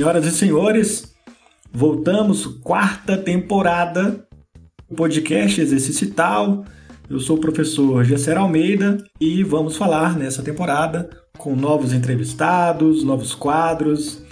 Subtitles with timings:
[0.00, 1.14] Senhoras e senhores,
[1.70, 4.26] voltamos, quarta temporada
[4.88, 6.64] do podcast Exercício Tal.
[7.10, 13.34] Eu sou o professor Gesser Almeida e vamos falar nessa temporada com novos entrevistados, novos
[13.34, 14.22] quadros.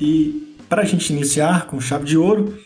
[0.00, 2.56] E para a gente iniciar com chave de ouro,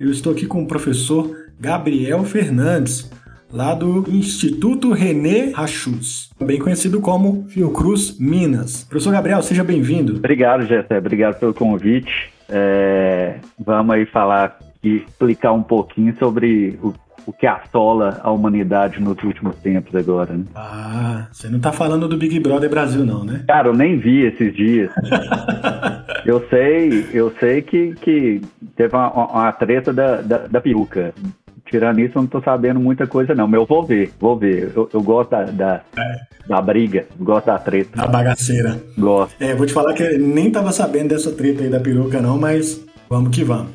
[0.00, 3.10] eu estou aqui com o professor Gabriel Fernandes,
[3.52, 8.84] lá do Instituto René Rachus, também conhecido como Fiocruz Minas.
[8.84, 10.16] Professor Gabriel, seja bem-vindo.
[10.16, 12.32] Obrigado, Jessé, obrigado pelo convite.
[12.48, 16.94] É, vamos aí falar e explicar um pouquinho sobre o,
[17.26, 20.44] o que assola a humanidade nos últimos tempos agora, né?
[20.54, 23.44] Ah, você não tá falando do Big Brother Brasil não, né?
[23.48, 24.90] Cara, eu nem vi esses dias.
[26.24, 28.40] eu sei, eu sei que, que
[28.76, 31.12] teve uma, uma treta da, da, da peruca
[31.66, 33.46] tirando isso, eu não tô sabendo muita coisa, não.
[33.46, 34.72] Mas eu vou ver, vou ver.
[34.74, 36.20] Eu, eu gosto da, da, é.
[36.48, 37.96] da, briga, gosto da treta.
[37.96, 38.80] Da bagaceira.
[38.96, 39.34] Gosto.
[39.40, 42.38] É, vou te falar que eu nem tava sabendo dessa treta aí da peruca, não,
[42.38, 43.72] mas vamos que vamos.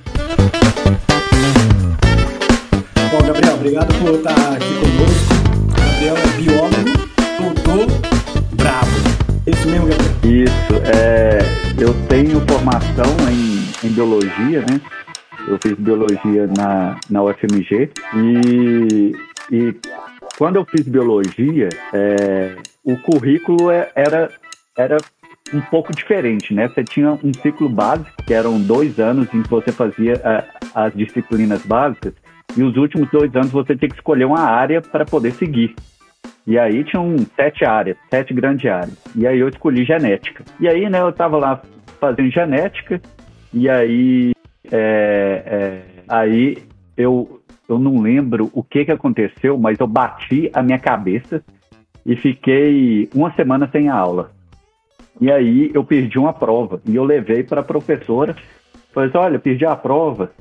[3.12, 5.31] Bom, Gabriel, obrigado por estar aqui conosco.
[5.78, 7.02] Gabriel é biólogo,
[7.39, 7.88] doutor,
[8.53, 8.92] bravo.
[9.45, 10.12] Isso mesmo, Gabriel?
[10.23, 11.39] Isso, é,
[11.78, 14.80] eu tenho formação em, em biologia, né?
[15.47, 19.11] Eu fiz biologia na, na UFMG e,
[19.52, 19.75] e
[20.38, 24.30] quando eu fiz biologia, é, o currículo é, era,
[24.78, 24.97] era
[25.53, 26.67] um pouco diferente, né?
[26.67, 30.47] Você tinha um ciclo básico, que eram dois anos em que você fazia a, é,
[30.73, 32.14] as disciplinas básicas,
[32.56, 35.75] e os últimos dois anos você tinha que escolher uma área para poder seguir.
[36.45, 38.97] E aí tinham sete áreas, sete grandes áreas.
[39.16, 40.44] E aí eu escolhi genética.
[40.59, 41.62] E aí, né, eu estava lá
[42.00, 43.00] fazendo genética,
[43.53, 44.31] e aí
[44.72, 46.58] é, é, aí
[46.95, 51.44] eu, eu não lembro o que, que aconteceu, mas eu bati a minha cabeça
[52.06, 54.31] e fiquei uma semana sem a aula.
[55.19, 58.35] E aí eu perdi uma prova e eu levei para a professora.
[58.94, 60.31] Falei assim, olha, perdi a prova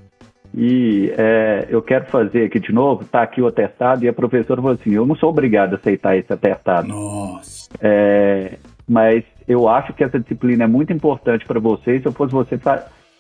[0.55, 4.05] e é, eu quero fazer aqui de novo, tá aqui o atestado.
[4.05, 6.89] E a professora falou assim, eu não sou obrigado a aceitar esse atestado.
[6.89, 7.69] Nossa.
[7.81, 11.99] É, mas eu acho que essa disciplina é muito importante para você.
[12.01, 12.59] Se eu fosse você,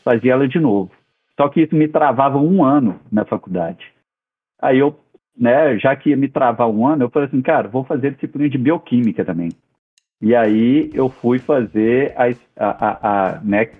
[0.02, 0.90] fazia ela de novo.
[1.40, 3.86] Só que isso me travava um ano na faculdade.
[4.60, 4.94] Aí eu,
[5.34, 8.46] né, já que ia me travar um ano, eu falei assim, cara, vou fazer disciplina
[8.46, 9.48] de bioquímica também.
[10.20, 12.26] E aí eu fui fazer a,
[12.62, 13.70] a, a, a né,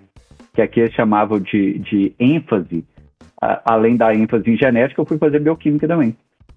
[0.55, 2.83] que aqui eles chamavam de, de ênfase,
[3.67, 6.17] além da ênfase em genética, eu fui fazer bioquímica também.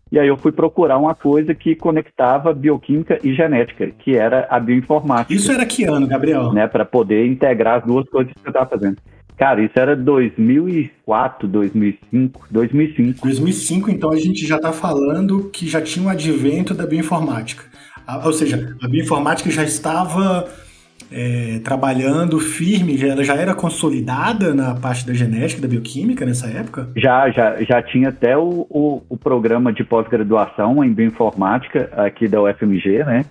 [0.10, 4.58] E aí eu fui procurar uma coisa que conectava bioquímica e genética, que era a
[4.58, 5.34] bioinformática.
[5.34, 6.54] Isso era que ano, Gabriel?
[6.54, 8.96] Né, para poder integrar as duas coisas que eu estava fazendo.
[9.44, 13.28] Cara, isso era 2004, 2005, 2005.
[13.28, 17.66] 2005, então a gente já está falando que já tinha o um advento da bioinformática.
[18.24, 20.48] Ou seja, a bioinformática já estava
[21.12, 26.48] é, trabalhando firme, já, ela já era consolidada na parte da genética, da bioquímica nessa
[26.48, 26.88] época?
[26.96, 32.42] Já, já, já tinha até o, o, o programa de pós-graduação em bioinformática aqui da
[32.42, 33.26] UFMG, né?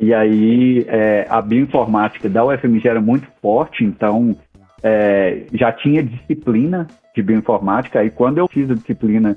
[0.00, 4.34] E aí é, a bioinformática da UFMG era muito forte, então
[4.82, 9.36] é, já tinha disciplina de bioinformática, e quando eu fiz a disciplina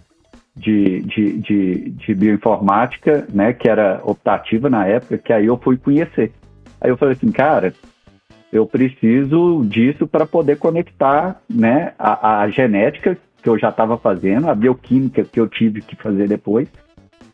[0.56, 5.78] de, de, de, de, bioinformática, né, que era optativa na época, que aí eu fui
[5.78, 6.32] conhecer.
[6.80, 7.74] Aí eu falei assim, cara,
[8.52, 14.50] eu preciso disso para poder conectar né, a, a, genética que eu já estava fazendo,
[14.50, 16.70] a bioquímica que eu tive que fazer depois,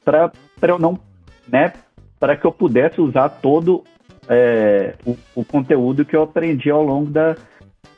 [0.03, 0.31] para
[0.63, 0.99] eu não,
[1.47, 1.73] né,
[2.19, 3.83] para que eu pudesse usar todo
[4.27, 7.35] é, o, o conteúdo que eu aprendi ao longo da,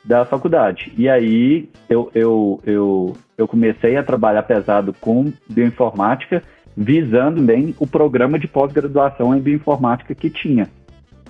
[0.04, 0.92] da faculdade.
[0.96, 6.42] E aí eu, eu, eu, eu comecei a trabalhar pesado com bioinformática,
[6.76, 10.68] visando bem o programa de pós-graduação em bioinformática que tinha.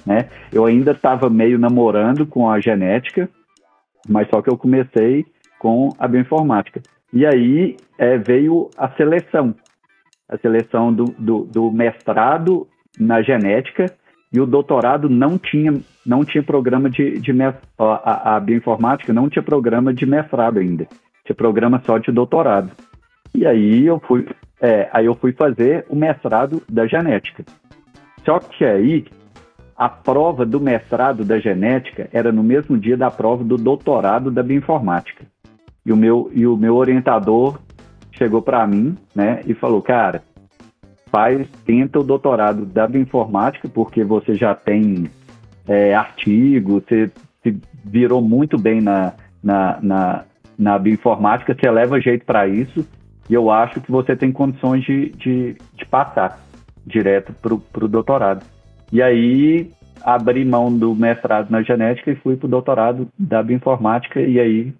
[0.05, 0.29] Né?
[0.53, 3.29] Eu ainda estava meio namorando com a genética,
[4.09, 5.25] mas só que eu comecei
[5.59, 6.83] com a bioinformática.
[7.13, 9.55] E aí é, veio a seleção,
[10.29, 12.67] a seleção do, do, do mestrado
[12.99, 13.87] na genética,
[14.35, 17.31] e o doutorado não tinha, não tinha programa de, de
[17.79, 20.89] a, a bioinformática não tinha programa de mestrado ainda,
[21.25, 22.73] tinha programa só de doutorado.
[23.33, 24.27] E aí eu fui,
[24.61, 27.45] é, aí eu fui fazer o mestrado da genética.
[28.25, 29.05] Só que aí
[29.77, 34.43] a prova do mestrado da genética era no mesmo dia da prova do doutorado da
[34.43, 35.25] bioinformática.
[35.87, 37.61] E o meu, e o meu orientador
[38.11, 40.25] chegou para mim, né, e falou, cara,
[41.15, 45.09] faz, tenta o doutorado da bioinformática, porque você já tem
[45.69, 47.09] é, artigo, você
[47.41, 50.25] se virou muito bem na, na, na,
[50.59, 52.85] na bioinformática, você leva jeito para isso,
[53.31, 56.41] e eu acho que você tem condições de, de, de passar
[56.85, 58.45] direto para o doutorado.
[58.93, 59.71] E aí
[60.03, 64.75] abri mão do mestrado na genética e fui para o doutorado da bioinformática e aí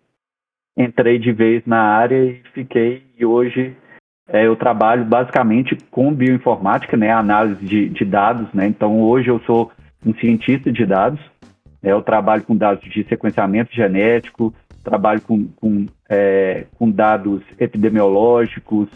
[0.77, 3.75] entrei de vez na área e fiquei e hoje
[4.29, 9.41] é, eu trabalho basicamente com bioinformática, né, análise de, de dados, né, então hoje eu
[9.41, 9.71] sou
[10.05, 11.21] um cientista de dados,
[11.83, 18.89] né, eu trabalho com dados de sequenciamento genético, trabalho com, com, é, com dados epidemiológicos,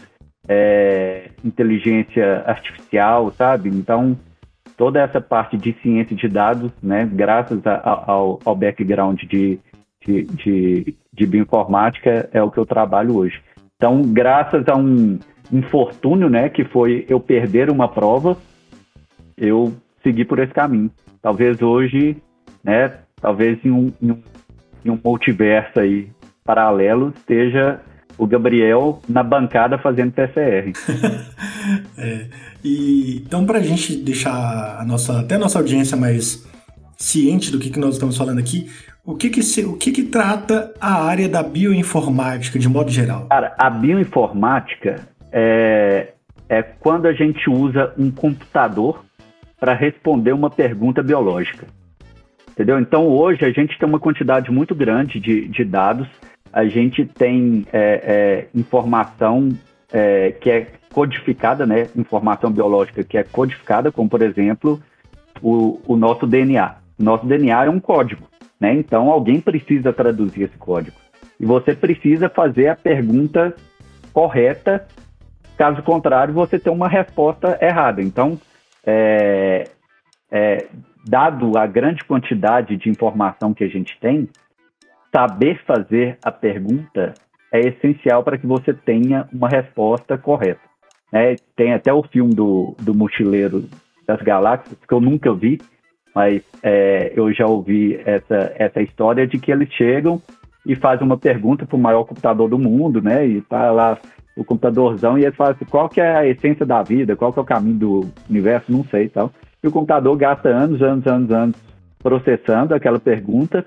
[0.47, 3.69] é, inteligência artificial, sabe?
[3.69, 4.17] Então,
[4.77, 9.59] toda essa parte de ciência de dados, né, graças a, ao, ao background de,
[10.05, 13.41] de, de, de bioinformática, é o que eu trabalho hoje.
[13.79, 15.17] Então, graças a um
[15.49, 18.37] infortúnio, né, que foi eu perder uma prova,
[19.37, 19.73] eu
[20.03, 20.91] segui por esse caminho.
[21.21, 22.17] Talvez hoje,
[22.61, 22.91] né,
[23.21, 24.21] talvez em um, em um,
[24.83, 26.09] em um multiverso aí
[26.43, 27.79] paralelo esteja
[28.17, 30.73] o Gabriel na bancada fazendo PCR.
[31.97, 32.25] é,
[32.61, 36.45] e, então, para a gente deixar a nossa, até a nossa audiência mais
[36.99, 38.69] ciente do que, que nós estamos falando aqui,
[39.05, 43.27] o que que, se, o que que trata a área da bioinformática de modo geral?
[43.29, 46.13] Cara, a bioinformática é,
[46.47, 49.03] é quando a gente usa um computador
[49.59, 51.65] para responder uma pergunta biológica.
[52.51, 52.77] Entendeu?
[52.79, 56.07] Então, hoje a gente tem uma quantidade muito grande de, de dados
[56.51, 59.49] a gente tem é, é, informação
[59.91, 61.87] é, que é codificada, né?
[61.95, 64.81] Informação biológica que é codificada, como por exemplo
[65.41, 66.75] o, o nosso DNA.
[66.99, 68.27] Nosso DNA é um código,
[68.59, 68.73] né?
[68.73, 70.97] Então alguém precisa traduzir esse código
[71.39, 73.55] e você precisa fazer a pergunta
[74.11, 74.85] correta.
[75.57, 78.01] Caso contrário, você tem uma resposta errada.
[78.01, 78.39] Então,
[78.85, 79.63] é,
[80.31, 80.67] é,
[81.07, 84.27] dado a grande quantidade de informação que a gente tem,
[85.13, 87.13] saber fazer a pergunta
[87.51, 90.61] é essencial para que você tenha uma resposta correta.
[91.11, 93.67] É, tem até o filme do, do Mochileiro
[94.05, 95.59] das Galáxias, que eu nunca vi,
[96.19, 100.21] mas é, eu já ouvi essa, essa história de que eles chegam
[100.65, 103.25] e fazem uma pergunta para o maior computador do mundo, né?
[103.25, 103.97] E tá lá
[104.35, 107.39] o computadorzão e eles falam assim, qual que é a essência da vida, qual que
[107.39, 109.31] é o caminho do universo, não sei e tal.
[109.63, 111.55] E o computador gasta anos, anos, anos, anos
[111.99, 113.65] processando aquela pergunta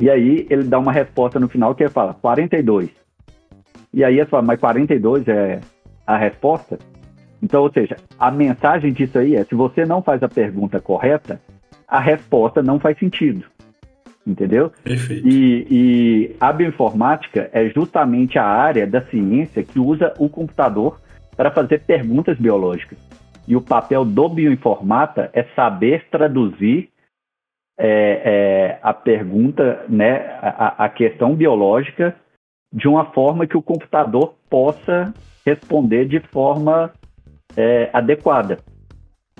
[0.00, 2.88] e aí ele dá uma resposta no final que ele fala 42.
[3.92, 5.60] E aí ele fala, mas 42 é
[6.06, 6.78] a resposta?
[7.44, 11.38] Então, ou seja, a mensagem disso aí é: se você não faz a pergunta correta,
[11.86, 13.44] a resposta não faz sentido.
[14.26, 14.72] Entendeu?
[14.82, 15.28] Perfeito.
[15.28, 20.98] E, e a bioinformática é justamente a área da ciência que usa o computador
[21.36, 22.98] para fazer perguntas biológicas.
[23.46, 26.88] E o papel do bioinformata é saber traduzir
[27.78, 32.16] é, é, a pergunta, né, a, a, questão biológica,
[32.72, 35.12] de uma forma que o computador possa
[35.44, 36.92] responder de forma
[37.56, 38.58] é, adequada.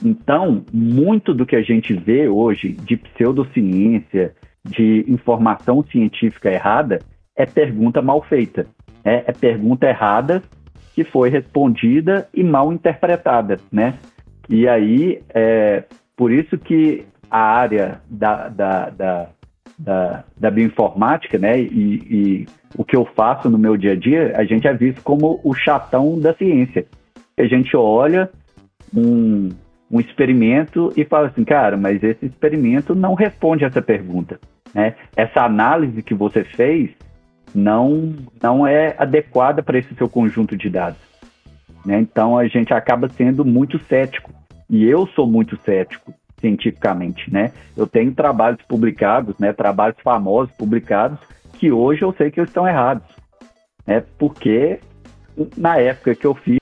[0.04, 6.98] Então, muito do que a gente vê hoje de pseudociência, de informação científica errada,
[7.34, 8.66] é pergunta mal feita.
[9.02, 9.24] Né?
[9.26, 10.42] É pergunta errada
[10.94, 13.94] que foi respondida e mal interpretada, né?
[14.48, 15.84] E aí, é,
[16.16, 19.28] por isso que a área da, da, da,
[19.76, 21.58] da, da bioinformática, né?
[21.60, 21.66] E,
[22.08, 22.46] e,
[22.76, 25.54] o que eu faço no meu dia a dia, a gente é visto como o
[25.54, 26.86] chatão da ciência.
[27.38, 28.30] A gente olha
[28.94, 29.48] um,
[29.90, 34.40] um experimento e fala assim, cara, mas esse experimento não responde essa pergunta.
[34.74, 34.94] Né?
[35.16, 36.90] Essa análise que você fez
[37.54, 40.98] não, não é adequada para esse seu conjunto de dados.
[41.84, 42.00] Né?
[42.00, 44.32] Então a gente acaba sendo muito cético.
[44.68, 47.52] E eu sou muito cético cientificamente, né?
[47.76, 51.18] Eu tenho trabalhos publicados, né, trabalhos famosos publicados,
[51.54, 53.06] que hoje eu sei que estão errados,
[53.86, 54.02] né?
[54.18, 54.78] Porque
[55.56, 56.58] na época que eu fiz,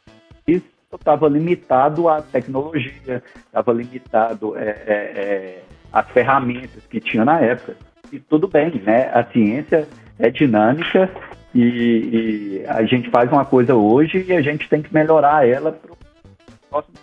[0.92, 7.40] eu estava limitado à tecnologia, estava limitado é, é, é, às ferramentas que tinha na
[7.40, 7.76] época.
[8.12, 9.11] E tudo bem, né?
[9.14, 11.11] A ciência é dinâmica
[11.54, 15.72] e, e a gente faz uma coisa hoje e a gente tem que melhorar ela
[15.72, 15.96] para o
[16.68, 17.02] próximo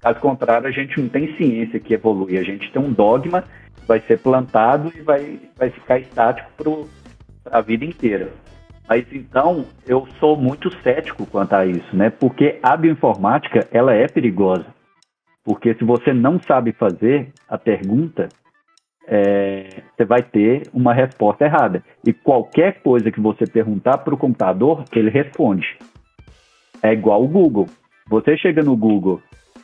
[0.00, 3.42] Caso contrário, a gente não tem ciência que evolui, a gente tem um dogma
[3.76, 8.30] que vai ser plantado e vai, vai ficar estático para a vida inteira.
[8.88, 12.10] Mas então, eu sou muito cético quanto a isso, né?
[12.10, 14.66] Porque a bioinformática, ela é perigosa.
[15.44, 18.28] Porque se você não sabe fazer a pergunta,
[19.06, 21.82] é, você vai ter uma resposta errada.
[22.04, 25.78] E qualquer coisa que você perguntar para o computador, ele responde.
[26.82, 27.66] É igual o Google.
[28.08, 29.20] Você chega no Google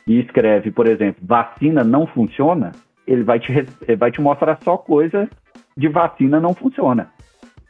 [0.07, 2.71] e escreve, por exemplo, vacina não funciona,
[3.07, 3.51] ele vai te,
[3.87, 5.29] ele vai te mostrar só coisa
[5.75, 7.09] de vacina não funciona.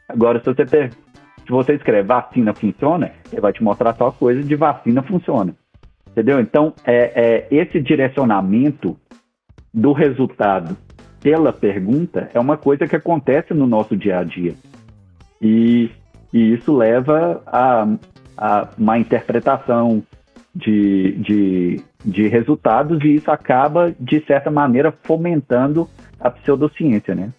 [0.08, 0.90] Agora, se você,
[1.44, 5.54] se você escreve vacina funciona, ele vai te mostrar só coisa de vacina funciona.
[6.10, 6.40] Entendeu?
[6.40, 8.96] Então, é, é esse direcionamento
[9.72, 10.76] do resultado
[11.20, 14.54] pela pergunta é uma coisa que acontece no nosso dia a dia.
[15.40, 15.90] E,
[16.32, 17.88] e isso leva a,
[18.36, 20.02] a uma interpretação
[20.54, 25.88] de, de, de resultados e isso acaba, de certa maneira, fomentando
[26.20, 27.32] a pseudociência, né?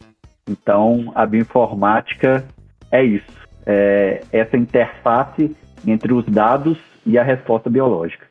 [0.50, 2.44] Então, a bioinformática
[2.92, 5.56] é isso, é essa interface
[5.86, 8.26] entre os dados e a resposta biológica.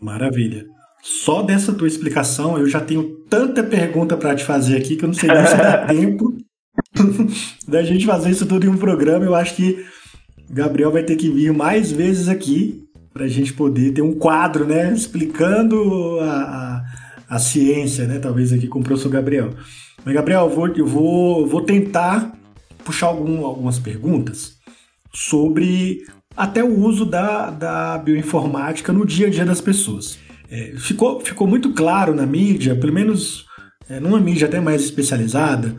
[0.00, 0.66] Maravilha.
[1.02, 5.08] Só dessa tua explicação eu já tenho tanta pergunta para te fazer aqui que eu
[5.08, 6.36] não sei nem se dá tempo
[7.66, 9.24] da gente fazer isso tudo em um programa.
[9.24, 9.84] Eu acho que
[10.50, 14.64] Gabriel vai ter que vir mais vezes aqui para a gente poder ter um quadro,
[14.64, 16.84] né, explicando a,
[17.28, 19.50] a, a, ciência, né, talvez aqui com o professor Gabriel.
[20.04, 22.32] Mas, Gabriel, eu vou, eu vou, vou tentar
[22.82, 24.56] puxar algum, algumas perguntas
[25.12, 26.04] sobre
[26.36, 30.18] até o uso da, da bioinformática no dia a dia das pessoas.
[30.50, 33.46] É, ficou, ficou muito claro na mídia, pelo menos
[33.88, 35.76] é, numa mídia até mais especializada,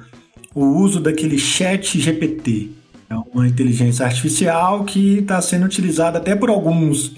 [0.54, 2.70] o uso daquele chat GPT.
[3.10, 7.16] É uma inteligência artificial que está sendo utilizada até por alguns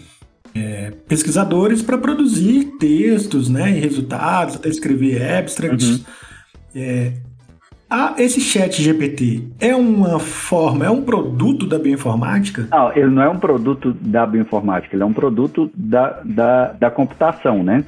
[0.56, 5.90] é, pesquisadores para produzir textos né, e resultados, até escrever abstracts.
[5.90, 6.04] Uhum.
[6.76, 7.14] É,
[7.96, 12.68] ah, esse chat GPT é uma forma, é um produto da bioinformática?
[12.72, 16.90] Não, ele não é um produto da bioinformática, ele é um produto da, da, da
[16.90, 17.86] computação, né?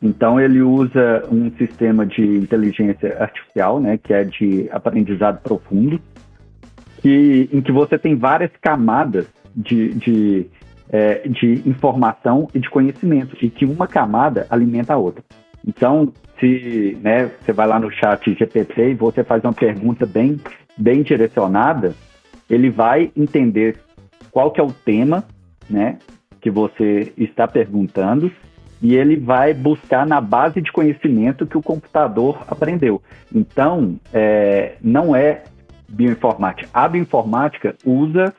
[0.00, 6.00] Então ele usa um sistema de inteligência artificial, né, que é de aprendizado profundo,
[7.02, 10.46] que, em que você tem várias camadas de, de,
[10.90, 15.24] é, de informação e de conhecimento, e que uma camada alimenta a outra.
[15.66, 20.40] Então, se né, você vai lá no chat GPT e você faz uma pergunta bem,
[20.76, 21.94] bem direcionada,
[22.48, 23.78] ele vai entender
[24.30, 25.24] qual que é o tema
[25.68, 25.98] né,
[26.40, 28.32] que você está perguntando
[28.82, 33.02] e ele vai buscar na base de conhecimento que o computador aprendeu.
[33.32, 35.44] Então, é, não é
[35.86, 36.70] bioinformática.
[36.72, 38.34] A bioinformática usa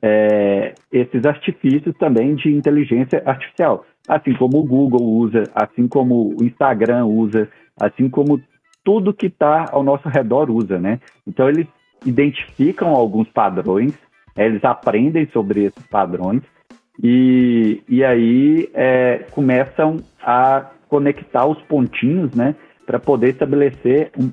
[0.00, 6.44] é, esses artifícios também de inteligência artificial assim como o Google usa, assim como o
[6.44, 7.48] Instagram usa,
[7.80, 8.40] assim como
[8.84, 11.00] tudo que está ao nosso redor usa, né?
[11.26, 11.66] Então eles
[12.04, 13.94] identificam alguns padrões,
[14.36, 16.42] eles aprendem sobre esses padrões
[17.02, 22.54] e, e aí é, começam a conectar os pontinhos, né?
[22.84, 24.30] Para poder estabelecer um,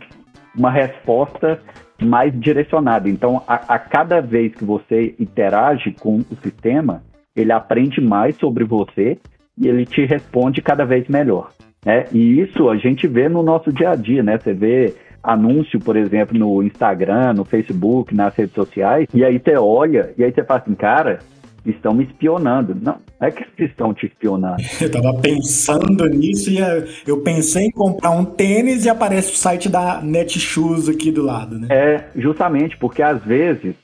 [0.58, 1.62] uma resposta
[2.02, 3.08] mais direcionada.
[3.10, 7.04] Então, a, a cada vez que você interage com o sistema,
[7.36, 9.20] ele aprende mais sobre você
[9.60, 11.52] e ele te responde cada vez melhor.
[11.86, 12.06] Né?
[12.12, 14.38] E isso a gente vê no nosso dia a dia, né?
[14.38, 19.56] Você vê anúncio, por exemplo, no Instagram, no Facebook, nas redes sociais, e aí você
[19.58, 21.20] olha e aí você fala assim, cara,
[21.66, 22.76] estão me espionando.
[22.76, 24.62] Não, não é que eles estão te espionando.
[24.82, 29.36] Eu tava pensando nisso e é, eu pensei em comprar um tênis e aparece o
[29.36, 31.68] site da Netshoes aqui do lado, né?
[31.70, 33.76] É, justamente, porque às vezes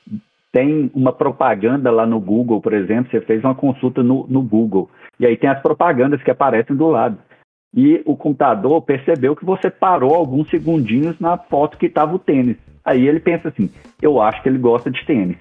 [0.52, 4.90] tem uma propaganda lá no Google, por exemplo, você fez uma consulta no, no Google,
[5.20, 7.18] e aí tem as propagandas que aparecem do lado.
[7.76, 12.58] E o computador percebeu que você parou alguns segundinhos na foto que estava o tênis.
[12.84, 13.70] Aí ele pensa assim:
[14.02, 15.38] eu acho que ele gosta de tênis.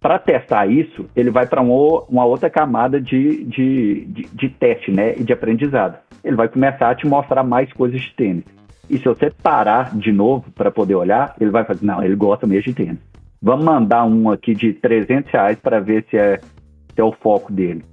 [0.00, 5.16] Para testar isso, ele vai para uma outra camada de, de, de, de, teste né,
[5.16, 5.98] e de aprendizado.
[6.22, 8.44] Ele vai começar a te mostrar mais coisas de tênis.
[8.88, 12.46] E se você parar de novo para poder olhar, ele vai fazer: não, ele gosta
[12.46, 13.00] mesmo de tênis.
[13.42, 17.52] Vamos mandar um aqui de 300 reais para ver se é, se é o foco
[17.52, 17.84] dele.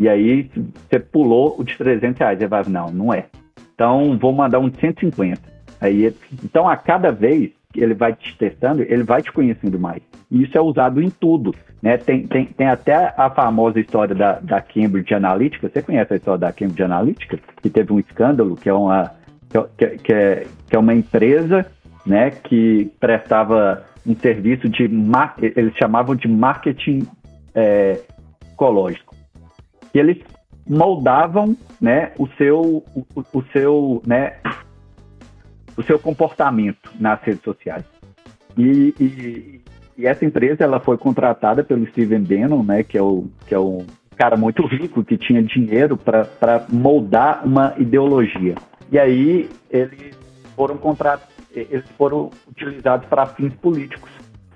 [0.00, 0.50] E aí
[0.88, 2.40] você pulou o de 300 reais.
[2.40, 3.26] Ele vai, não, não é.
[3.74, 5.38] Então vou mandar um de 150.
[5.78, 10.02] Aí, então a cada vez que ele vai te testando, ele vai te conhecendo mais.
[10.30, 11.54] E isso é usado em tudo.
[11.82, 11.98] Né?
[11.98, 15.68] Tem, tem, tem até a famosa história da, da Cambridge Analytica.
[15.68, 17.38] Você conhece a história da Cambridge Analytica?
[17.62, 19.12] Que teve um escândalo, que é uma,
[19.76, 21.66] que, que é, que é uma empresa
[22.06, 24.90] né, que prestava um serviço de
[25.42, 27.06] eles chamavam de marketing
[27.54, 28.00] é,
[28.52, 29.09] ecológico.
[29.94, 30.18] E eles
[30.68, 34.36] moldavam, né, o seu o, o, seu, né,
[35.76, 37.84] o seu comportamento nas redes sociais.
[38.56, 39.60] E, e,
[39.96, 43.58] e, essa empresa ela foi contratada pelo Steven Bannon, né, que é o que é
[43.58, 48.54] um cara muito rico que tinha dinheiro para moldar uma ideologia.
[48.92, 50.14] E aí eles
[50.54, 54.10] foram contratados eles foram utilizados para fins políticos.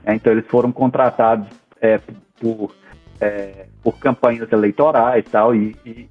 [0.05, 0.15] Né?
[0.15, 1.49] Então, eles foram contratados
[1.81, 1.99] é,
[2.41, 2.75] por,
[3.21, 6.09] é, por campanhas eleitorais tal, e, e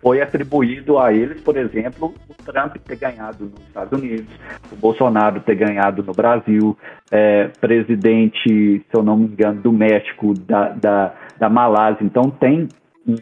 [0.00, 4.26] foi atribuído a eles, por exemplo, o Trump ter ganhado nos Estados Unidos,
[4.72, 6.76] o Bolsonaro ter ganhado no Brasil,
[7.10, 12.04] é, presidente, se eu não me engano, do México, da, da, da Malásia.
[12.04, 12.68] Então, tem
[13.06, 13.14] um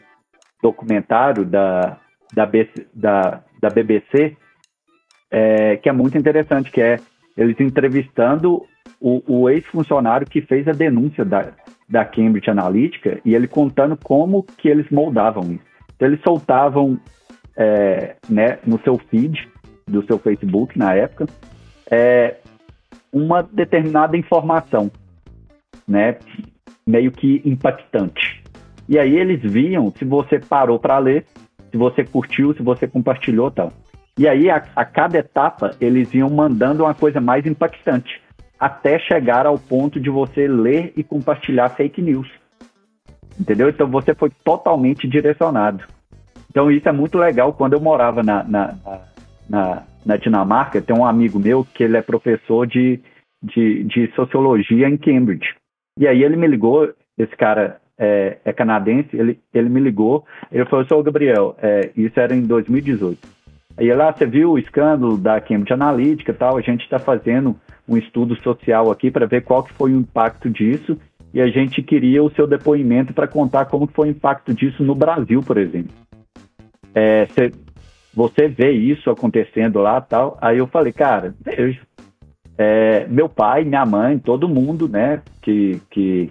[0.62, 1.98] documentário da,
[2.32, 2.50] da,
[2.94, 4.36] da, da BBC
[5.30, 6.98] é, que é muito interessante, que é
[7.36, 8.66] eles entrevistando
[9.00, 11.52] o, o ex-funcionário que fez a denúncia da,
[11.90, 15.64] da Cambridge Analytica e ele contando como que eles moldavam isso.
[15.96, 16.98] Então, eles soltavam
[17.56, 19.48] é, né, no seu feed
[19.86, 21.26] do seu Facebook na época
[21.90, 22.36] é,
[23.12, 24.90] uma determinada informação,
[25.86, 26.16] né,
[26.86, 28.40] meio que impactante.
[28.88, 31.26] E aí eles viam se você parou para ler,
[31.70, 33.72] se você curtiu, se você compartilhou, tal.
[34.16, 38.20] E aí a, a cada etapa eles iam mandando uma coisa mais impactante
[38.60, 42.28] até chegar ao ponto de você ler e compartilhar fake news.
[43.40, 43.70] Entendeu?
[43.70, 45.82] Então você foi totalmente direcionado.
[46.50, 47.54] Então isso é muito legal.
[47.54, 48.74] Quando eu morava na, na,
[49.48, 53.00] na, na Dinamarca, tem um amigo meu que ele é professor de,
[53.42, 55.54] de, de sociologia em Cambridge.
[55.98, 60.66] E aí ele me ligou, esse cara é, é canadense, ele, ele me ligou, ele
[60.66, 63.39] falou, sou Gabriel, é, isso era em 2018.
[63.80, 67.56] Aí lá, você viu o escândalo da Cambridge Analytica e tal, a gente está fazendo
[67.88, 70.98] um estudo social aqui para ver qual que foi o impacto disso
[71.32, 74.94] e a gente queria o seu depoimento para contar como foi o impacto disso no
[74.94, 75.94] Brasil, por exemplo.
[76.94, 77.52] É, cê,
[78.12, 80.36] você vê isso acontecendo lá tal.
[80.42, 81.80] Aí eu falei, cara, vejo.
[82.58, 86.30] É, meu pai, minha mãe, todo mundo, né, que, que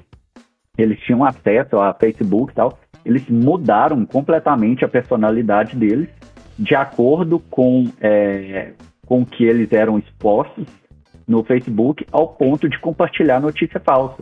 [0.78, 6.19] eles tinham acesso a Facebook e tal, eles mudaram completamente a personalidade deles
[6.60, 8.74] de acordo com, é,
[9.06, 10.66] com que eles eram expostos
[11.26, 14.22] no Facebook ao ponto de compartilhar notícia falsa,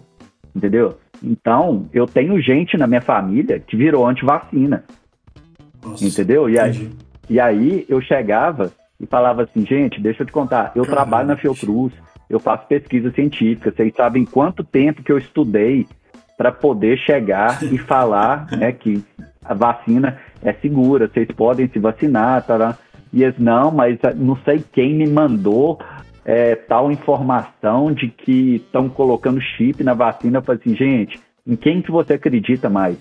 [0.56, 1.00] entendeu?
[1.24, 4.84] Então, eu tenho gente na minha família que virou antivacina,
[5.84, 6.48] Nossa, entendeu?
[6.48, 6.92] E aí,
[7.28, 10.92] e aí eu chegava e falava assim, gente, deixa eu te contar, eu Caramba.
[10.92, 11.92] trabalho na Fiocruz,
[12.30, 15.88] eu faço pesquisa científica, vocês sabem quanto tempo que eu estudei
[16.38, 19.04] para poder chegar e falar né, que
[19.44, 22.78] a vacina é segura, vocês podem se vacinar, tá?
[23.12, 25.80] E eles, não, mas não sei quem me mandou
[26.26, 30.40] é, tal informação de que estão colocando chip na vacina.
[30.40, 32.98] Eu falei assim, gente, em quem que você acredita mais?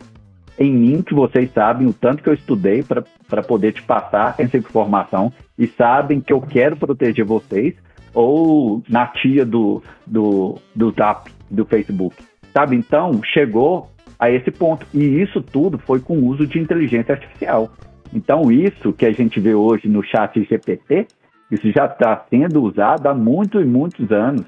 [0.59, 4.57] Em mim, que vocês sabem o tanto que eu estudei para poder te passar essa
[4.57, 7.75] informação e sabem que eu quero proteger vocês,
[8.15, 12.17] ou na tia do, do, do Zap, do Facebook.
[12.55, 12.77] Sabe?
[12.77, 14.87] Então, chegou a esse ponto.
[14.95, 17.71] E isso tudo foi com o uso de inteligência artificial.
[18.15, 21.07] Então, isso que a gente vê hoje no chat GPT
[21.51, 24.45] isso já está sendo usado há muitos e muitos anos,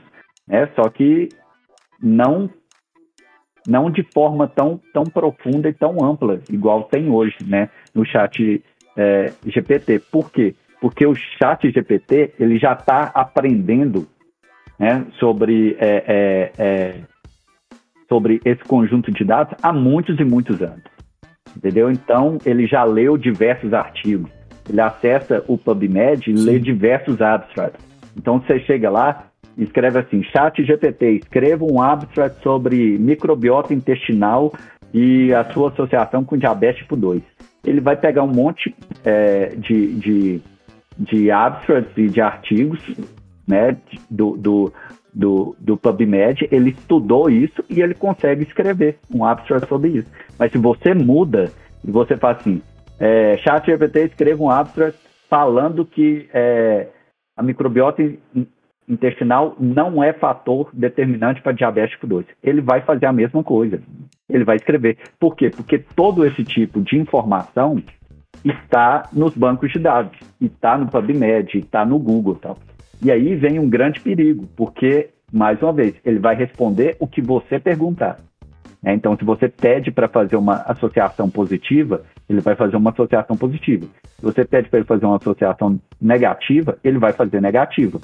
[0.46, 0.68] né?
[0.74, 1.28] só que
[2.02, 2.50] não,
[3.66, 7.70] não de forma tão, tão profunda e tão ampla, igual tem hoje né?
[7.94, 8.62] no chat
[8.96, 10.00] é, GPT.
[10.10, 10.54] Por quê?
[10.80, 14.06] Porque o chat GPT ele já está aprendendo
[14.78, 17.00] né, sobre, é, é, é,
[18.08, 20.84] sobre esse conjunto de dados há muitos e muitos anos.
[21.56, 21.90] Entendeu?
[21.90, 24.30] Então, ele já leu diversos artigos
[24.68, 26.44] ele acessa o PubMed e Sim.
[26.44, 27.84] lê diversos abstracts.
[28.16, 34.52] Então você chega lá e escreve assim, chat GPT, escreva um abstract sobre microbiota intestinal
[34.92, 37.22] e a sua associação com diabetes tipo 2.
[37.64, 40.40] Ele vai pegar um monte é, de, de,
[40.98, 42.80] de abstracts e de artigos
[43.46, 43.76] né,
[44.10, 44.72] do, do,
[45.18, 50.08] do, do PubMed, ele estudou isso e ele consegue escrever um abstract sobre isso.
[50.38, 51.50] Mas se você muda
[51.84, 52.62] e você faz assim,
[53.00, 54.96] é, GPT escreva um abstract
[55.28, 56.86] falando que é,
[57.36, 58.00] a microbiota
[58.88, 62.24] intestinal não é fator determinante para diabetes tipo 2.
[62.40, 63.82] Ele vai fazer a mesma coisa.
[64.30, 64.98] Ele vai escrever.
[65.18, 65.50] Por quê?
[65.50, 67.82] Porque todo esse tipo de informação
[68.44, 72.56] está nos bancos de dados, está no PubMed, está no Google, tal.
[73.02, 77.20] E aí vem um grande perigo, porque mais uma vez ele vai responder o que
[77.20, 78.18] você perguntar.
[78.84, 83.36] É, então, se você pede para fazer uma associação positiva, ele vai fazer uma associação
[83.36, 83.86] positiva.
[84.16, 88.00] Se você pede para ele fazer uma associação negativa, ele vai fazer negativa.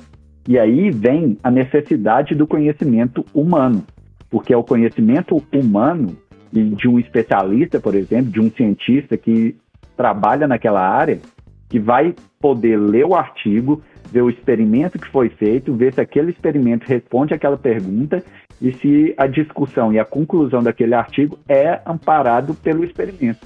[0.48, 3.84] E aí vem a necessidade do conhecimento humano,
[4.28, 6.16] porque é o conhecimento humano
[6.52, 9.56] de um especialista, por exemplo, de um cientista que
[9.96, 11.20] trabalha naquela área,
[11.68, 13.82] que vai poder ler o artigo,
[14.14, 18.22] ver o experimento que foi feito, ver se aquele experimento responde àquela pergunta
[18.62, 23.44] e se a discussão e a conclusão daquele artigo é amparado pelo experimento.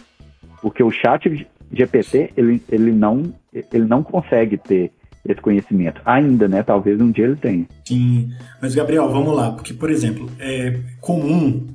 [0.60, 3.32] Porque o chat GPT, ele, ele, não,
[3.72, 4.92] ele não consegue ter
[5.26, 6.02] esse conhecimento.
[6.04, 6.62] Ainda, né?
[6.62, 7.66] Talvez um dia ele tenha.
[7.86, 9.52] Sim, mas Gabriel, vamos lá.
[9.52, 11.66] Porque, por exemplo, é comum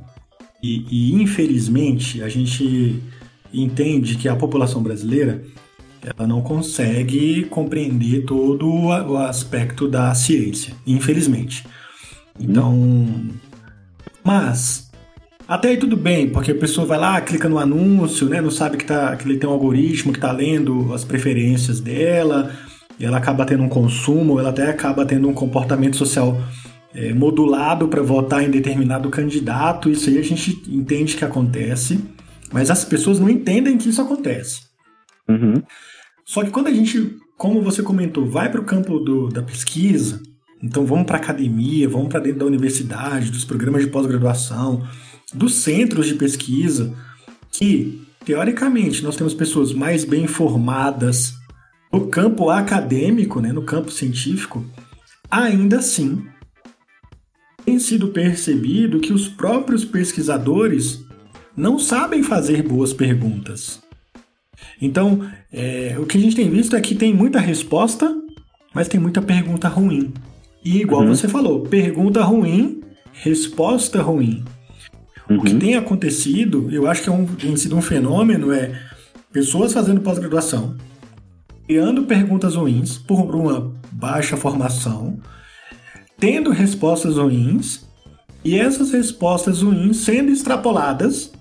[0.61, 3.01] e, e infelizmente a gente
[3.51, 5.41] entende que a população brasileira
[6.03, 11.65] ela não consegue compreender todo o aspecto da ciência, infelizmente.
[12.39, 13.25] Então,
[14.23, 14.91] mas
[15.47, 18.77] até aí tudo bem, porque a pessoa vai lá, clica no anúncio, né, não sabe
[18.77, 22.51] que, tá, que ele tem um algoritmo que está lendo as preferências dela,
[22.99, 26.41] ela acaba tendo um consumo, ela até acaba tendo um comportamento social
[26.93, 29.89] é, modulado para votar em determinado candidato.
[29.89, 32.03] Isso aí a gente entende que acontece,
[32.51, 34.61] mas as pessoas não entendem que isso acontece.
[35.27, 35.61] Uhum.
[36.25, 40.21] Só que quando a gente, como você comentou, vai para o campo do, da pesquisa,
[40.61, 44.87] então vamos para a academia, vamos para dentro da universidade, dos programas de pós-graduação,
[45.33, 46.95] dos centros de pesquisa,
[47.51, 51.33] que teoricamente nós temos pessoas mais bem formadas
[51.91, 54.65] no campo acadêmico, né, no campo científico,
[55.29, 56.25] ainda assim
[57.65, 61.03] tem sido percebido que os próprios pesquisadores
[61.55, 63.82] não sabem fazer boas perguntas.
[64.81, 68.13] Então, é, o que a gente tem visto é que tem muita resposta,
[68.73, 70.13] mas tem muita pergunta ruim.
[70.63, 71.09] E igual uhum.
[71.09, 74.43] você falou, pergunta ruim, resposta ruim.
[75.29, 75.37] Uhum.
[75.37, 75.59] O que uhum.
[75.59, 78.71] tem acontecido, eu acho que é um, tem sido um fenômeno, é
[79.31, 80.75] pessoas fazendo pós-graduação,
[81.65, 85.19] criando perguntas ruins por uma baixa formação,
[86.19, 87.85] tendo respostas ruins,
[88.43, 91.31] e essas respostas ruins sendo extrapoladas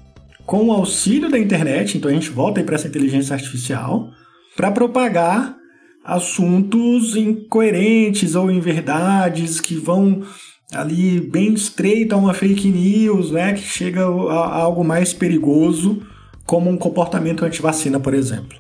[0.47, 4.11] com o auxílio da internet, então a gente volta aí para essa inteligência artificial,
[4.57, 5.57] para propagar
[6.05, 10.23] assuntos incoerentes ou inverdades que vão
[10.73, 16.03] ali bem estreito a uma fake news, né, que chega a, a algo mais perigoso,
[16.45, 18.59] como um comportamento anti-vacina, por exemplo.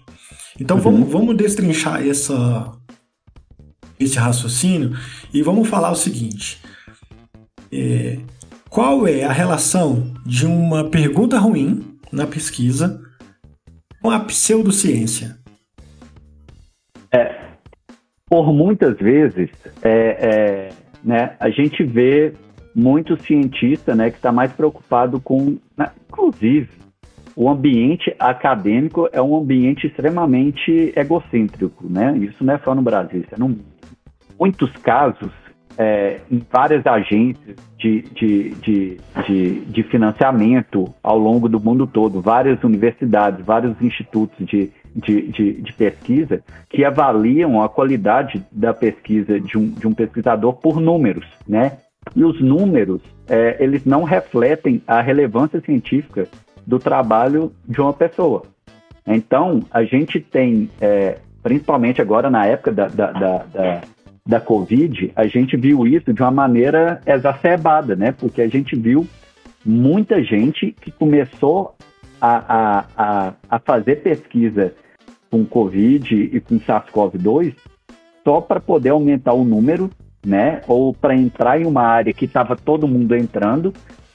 [0.61, 0.83] Então uhum.
[0.83, 2.73] vamos, vamos destrinchar essa,
[3.99, 4.97] esse raciocínio
[5.33, 6.61] e vamos falar o seguinte:
[7.73, 8.18] é,
[8.72, 13.02] qual é a relação de uma pergunta ruim na pesquisa
[14.00, 15.37] com a pseudociência?
[17.12, 17.37] É,
[18.26, 19.50] por muitas vezes,
[19.82, 20.68] é, é,
[21.04, 22.32] né, a gente vê
[22.74, 25.58] muito cientista né, que está mais preocupado com,
[26.08, 26.70] inclusive,
[27.37, 32.16] o ambiente acadêmico é um ambiente extremamente egocêntrico, né?
[32.18, 33.58] Isso não é só no Brasil, isso é no
[34.38, 35.30] muitos casos
[35.78, 42.20] é, em várias agências de, de, de, de, de financiamento ao longo do mundo todo,
[42.20, 49.40] várias universidades, vários institutos de, de, de, de, pesquisa que avaliam a qualidade da pesquisa
[49.40, 51.78] de um, de um pesquisador por números, né?
[52.14, 56.28] E os números, é, eles não refletem a relevância científica
[56.66, 58.42] do trabalho de uma pessoa.
[59.06, 63.80] Então, a gente tem, é, principalmente agora na época da, da, da, da
[64.26, 68.12] da Covid, a gente viu isso de uma maneira exacerbada, né?
[68.12, 69.06] Porque a gente viu
[69.64, 71.74] muita gente que começou
[72.20, 74.74] a, a, a, a fazer pesquisa
[75.30, 77.54] com Covid e com SARS-CoV-2
[78.24, 79.90] só para poder aumentar o número,
[80.24, 80.61] né?
[80.68, 83.72] Ou para entrar em uma área que estava todo mundo entrando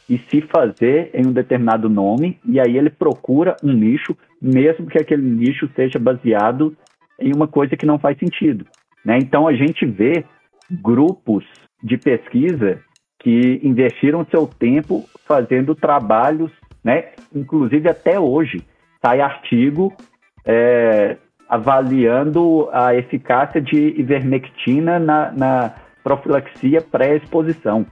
[0.10, 4.98] e se fazer em um determinado nome, e aí ele procura um nicho, mesmo que
[4.98, 6.78] aquele nicho seja baseado
[7.20, 8.66] em uma coisa que não faz sentido.
[9.08, 9.20] Né?
[9.20, 10.26] Então, a gente vê
[10.70, 11.46] grupos
[11.82, 12.78] de pesquisa
[13.20, 16.52] que investiram seu tempo fazendo trabalhos,
[16.84, 17.12] né?
[17.34, 18.62] inclusive até hoje,
[19.02, 19.96] sai artigo
[20.46, 21.16] é,
[21.48, 27.86] avaliando a eficácia de ivermectina na, na profilaxia pré-exposição.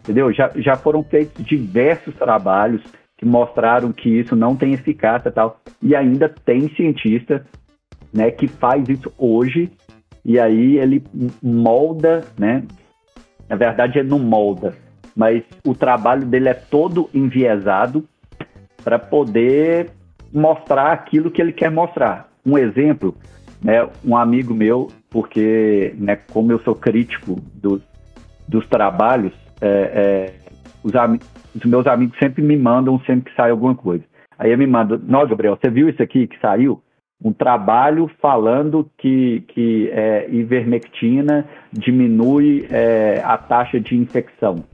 [0.00, 0.30] Entendeu?
[0.34, 2.82] Já, já foram feitos diversos trabalhos
[3.16, 5.60] que mostraram que isso não tem eficácia e tal.
[5.82, 7.46] E ainda tem cientista
[8.12, 9.70] né, que faz isso hoje
[10.28, 11.02] e aí ele
[11.42, 12.62] molda, né?
[13.48, 14.76] Na verdade, ele não molda,
[15.16, 18.04] mas o trabalho dele é todo enviesado
[18.84, 19.88] para poder
[20.30, 22.28] mostrar aquilo que ele quer mostrar.
[22.44, 23.16] Um exemplo,
[23.64, 27.80] né, um amigo meu, porque né, como eu sou crítico do,
[28.46, 30.34] dos trabalhos, é, é,
[30.84, 30.92] os,
[31.54, 34.04] os, meus amigos sempre me mandam sempre que sai alguma coisa.
[34.38, 36.82] Aí ele me manda, não, Gabriel, você viu isso aqui que saiu?
[37.22, 44.64] Um trabalho falando que, que é, ivermectina diminui é, a taxa de infecção.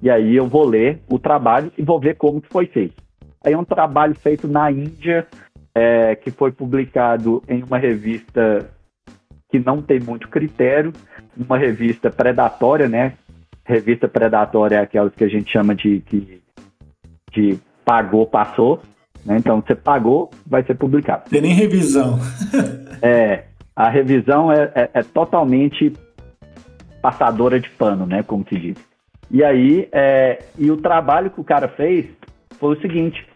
[0.00, 3.02] E aí eu vou ler o trabalho e vou ver como que foi feito.
[3.44, 5.26] Aí é um trabalho feito na Índia,
[5.74, 8.70] é, que foi publicado em uma revista
[9.50, 10.92] que não tem muito critério,
[11.36, 13.14] uma revista predatória, né?
[13.64, 16.42] Revista predatória é aquelas que a gente chama de, de,
[17.30, 18.80] de pagou, passou.
[19.24, 19.36] Né?
[19.38, 21.30] Então, você pagou, vai ser publicado.
[21.30, 22.18] Tem nem revisão.
[23.00, 25.92] é, a revisão é, é, é, totalmente
[27.00, 28.22] passadora de pano, né?
[28.22, 28.76] Como se diz.
[29.30, 32.06] E aí, é, e o trabalho que o cara fez
[32.58, 33.26] foi o seguinte: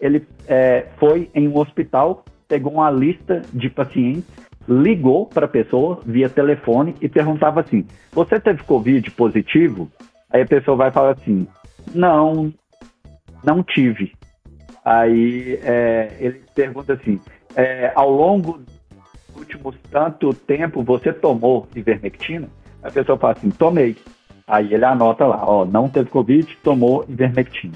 [0.00, 4.24] ele é, foi em um hospital, pegou uma lista de pacientes,
[4.68, 9.90] ligou para a pessoa via telefone e perguntava assim: Você teve Covid positivo?
[10.30, 11.46] Aí a pessoa vai falar assim:
[11.94, 12.52] Não,
[13.42, 14.12] não tive.
[14.88, 17.20] Aí é, ele pergunta assim:
[17.54, 18.58] é, ao longo
[19.36, 22.48] últimos tanto tempo você tomou ivermectina?
[22.82, 23.96] A pessoa fala assim, tomei.
[24.46, 27.74] Aí ele anota lá, ó, não teve Covid, tomou ivermectina.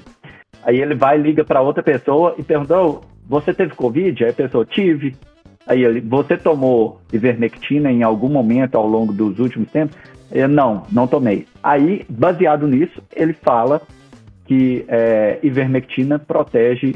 [0.63, 4.23] Aí ele vai, liga para outra pessoa e pergunta, oh, você teve Covid?
[4.23, 5.15] Aí a pessoa, tive.
[5.67, 9.95] Aí ele, você tomou ivermectina em algum momento ao longo dos últimos tempos?
[10.31, 11.45] Eu, não, não tomei.
[11.61, 13.83] Aí, baseado nisso, ele fala
[14.45, 16.95] que é, ivermectina protege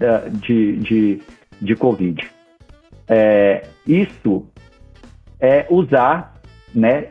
[0.00, 1.22] é, de, de,
[1.60, 2.28] de Covid.
[3.08, 4.46] É, isso
[5.40, 6.40] é usar
[6.74, 7.08] né,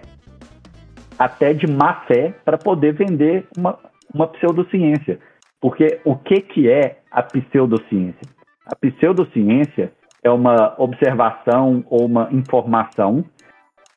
[1.18, 3.78] até de má fé para poder vender uma,
[4.14, 5.20] uma pseudociência.
[5.62, 8.28] Porque o que, que é a pseudociência?
[8.66, 9.92] A pseudociência
[10.24, 13.26] é uma observação ou uma informação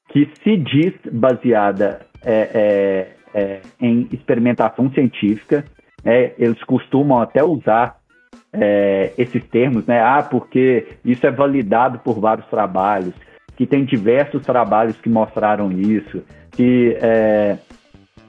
[0.08, 5.64] que se diz baseada é, é, em experimentação científica.
[6.04, 6.32] Né?
[6.36, 7.96] eles costumam até usar
[8.52, 10.00] é, esses termos, né?
[10.00, 13.14] Ah, porque isso é validado por vários trabalhos,
[13.56, 17.56] que tem diversos trabalhos que mostraram isso, que é,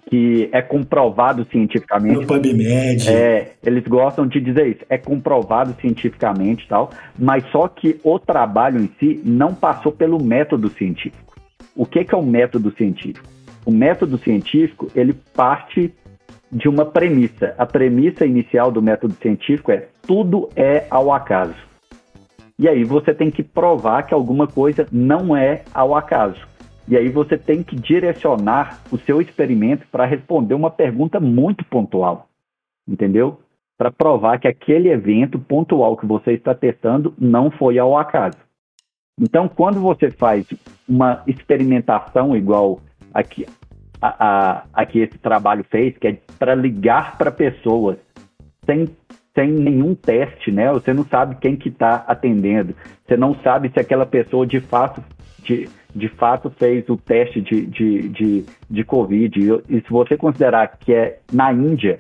[0.10, 2.22] que é comprovado cientificamente.
[2.22, 3.10] No PubMed.
[3.10, 8.80] É, eles gostam de dizer isso, é comprovado cientificamente tal, mas só que o trabalho
[8.80, 11.34] em si não passou pelo método científico.
[11.76, 13.33] O que, que é o método científico?
[13.66, 15.94] O método científico, ele parte
[16.52, 17.56] de uma premissa.
[17.58, 21.56] A premissa inicial do método científico é tudo é ao acaso.
[22.60, 26.48] E aí você tem que provar que alguma coisa não é ao acaso.
[26.88, 32.28] E aí você tem que direcionar o seu experimento para responder uma pergunta muito pontual,
[32.88, 33.40] entendeu?
[33.78, 38.38] Para provar que aquele evento pontual que você está testando não foi ao acaso.
[39.20, 40.46] Então, quando você faz
[40.88, 42.80] uma experimentação igual
[43.14, 43.46] aqui,
[44.02, 47.98] a, a, a que esse trabalho fez, que é para ligar para pessoas
[48.66, 48.90] sem,
[49.36, 50.72] sem nenhum teste, né?
[50.72, 55.04] Você não sabe quem que está atendendo, você não sabe se aquela pessoa de fato
[55.44, 59.62] de, de fato fez o teste de, de, de, de Covid.
[59.70, 61.98] E se você considerar que é na Índia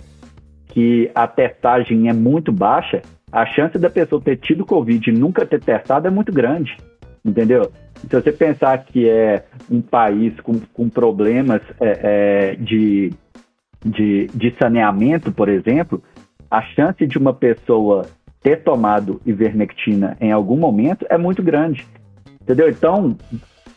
[0.67, 5.45] que a testagem é muito baixa, a chance da pessoa ter tido Covid e nunca
[5.45, 6.75] ter testado é muito grande,
[7.23, 7.71] entendeu?
[8.09, 13.13] Se você pensar que é um país com, com problemas é, é, de,
[13.83, 16.03] de, de saneamento, por exemplo,
[16.51, 18.05] a chance de uma pessoa
[18.41, 21.87] ter tomado ivermectina em algum momento é muito grande.
[22.41, 22.69] Entendeu?
[22.69, 23.17] Então,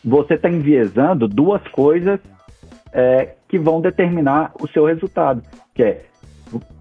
[0.03, 2.19] você está enviesando duas coisas
[2.91, 5.41] é, que vão determinar o seu resultado,
[5.73, 6.05] que é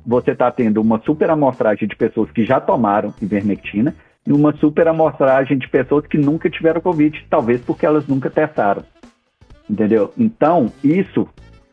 [0.05, 3.95] você está tendo uma super amostragem de pessoas que já tomaram ivermectina
[4.33, 8.83] uma super amostragem de pessoas que nunca tiveram Covid, talvez porque elas nunca testaram.
[9.69, 10.12] Entendeu?
[10.17, 11.29] Então, isso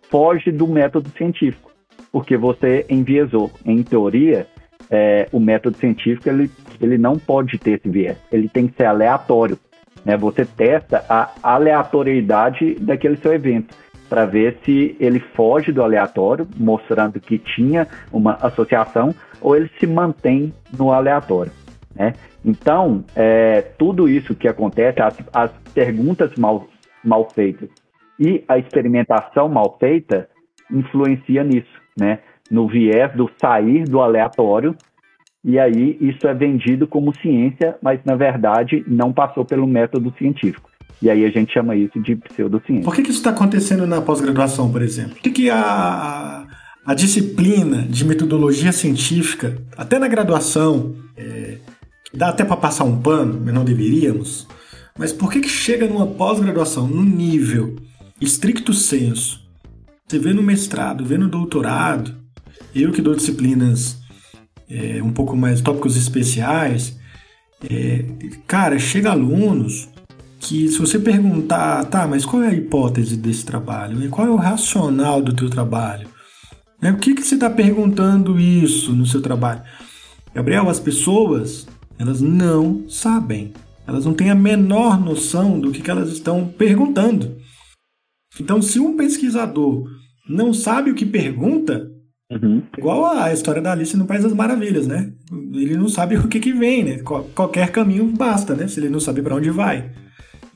[0.10, 1.72] foge do método científico,
[2.12, 3.52] porque você enviesou.
[3.66, 4.48] Em teoria,
[4.90, 8.86] é, o método científico ele, ele não pode ter esse viés, ele tem que ser
[8.86, 9.58] aleatório.
[10.06, 10.18] Né?
[10.18, 13.76] Você testa a aleatoriedade daquele seu evento
[14.10, 19.88] para ver se ele foge do aleatório, mostrando que tinha uma associação, ou ele se
[19.88, 21.52] mantém no aleatório.
[21.96, 22.14] Né?
[22.44, 26.68] Então, é, tudo isso que acontece, as, as perguntas mal,
[27.04, 27.70] mal feitas
[28.20, 30.30] e a experimentação mal feita
[30.72, 32.20] influencia nisso, né?
[32.52, 34.76] no viés do sair do aleatório
[35.44, 40.70] e aí isso é vendido como ciência, mas na verdade não passou pelo método científico.
[41.02, 42.86] E aí a gente chama isso de pseudociência.
[42.86, 45.16] Por que, que isso está acontecendo na pós-graduação, por exemplo?
[45.16, 46.46] Por que, que a,
[46.86, 51.58] a disciplina de metodologia científica, até na graduação, é,
[52.14, 54.48] dá até para passar um pano, mas não deveríamos,
[54.98, 57.76] mas por que, que chega numa pós-graduação, no nível
[58.22, 59.42] estricto senso,
[60.08, 62.16] você vê no mestrado, vê no doutorado,
[62.76, 63.98] eu que dou disciplinas
[64.70, 66.98] é, um pouco mais tópicos especiais,
[67.70, 68.06] é,
[68.46, 69.90] cara, chega alunos
[70.40, 74.10] que se você perguntar, tá, mas qual é a hipótese desse trabalho?
[74.10, 76.08] Qual é o racional do teu trabalho?
[76.82, 76.92] Né?
[76.92, 79.62] O que, que você está perguntando isso no seu trabalho?
[80.36, 81.66] Gabriel, as pessoas,
[82.04, 83.54] elas não sabem.
[83.88, 87.38] Elas não têm a menor noção do que, que elas estão perguntando.
[88.40, 89.86] Então, se um pesquisador
[90.28, 91.90] não sabe o que pergunta,
[92.32, 92.64] Uhum.
[92.76, 95.12] Igual a história da Alice no País das Maravilhas, né?
[95.54, 97.00] Ele não sabe o que, que vem, né?
[97.36, 98.68] Qualquer caminho basta, né?
[98.68, 99.92] Se ele não sabe para onde vai.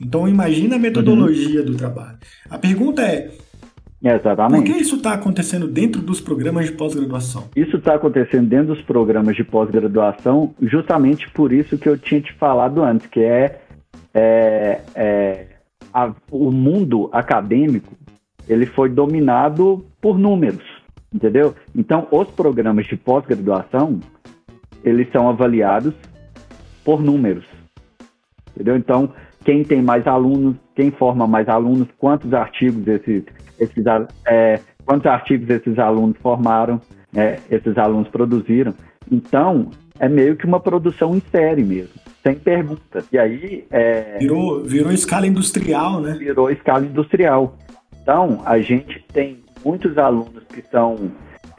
[0.00, 1.66] Então imagina a metodologia uhum.
[1.66, 2.18] do trabalho.
[2.50, 3.30] A pergunta é,
[4.02, 4.64] Exatamente.
[4.64, 7.48] Por que isso está acontecendo dentro dos programas de pós-graduação?
[7.56, 12.32] Isso está acontecendo dentro dos programas de pós-graduação, justamente por isso que eu tinha te
[12.34, 13.60] falado antes, que é,
[14.14, 15.46] é, é
[15.92, 17.96] a, o mundo acadêmico
[18.48, 20.78] ele foi dominado por números
[21.12, 21.54] entendeu?
[21.74, 24.00] Então, os programas de pós-graduação,
[24.84, 25.94] eles são avaliados
[26.84, 27.44] por números,
[28.50, 28.76] entendeu?
[28.76, 29.12] Então,
[29.44, 33.24] quem tem mais alunos, quem forma mais alunos, quantos artigos esses,
[33.58, 33.84] esses
[34.26, 36.80] é, quantos artigos esses alunos formaram,
[37.14, 38.74] é, esses alunos produziram.
[39.10, 43.04] Então, é meio que uma produção em série mesmo, sem pergunta.
[43.12, 43.66] E aí.
[43.70, 46.14] É, virou, virou escala industrial, né?
[46.18, 47.56] Virou escala industrial.
[48.00, 51.10] Então, a gente tem muitos alunos que são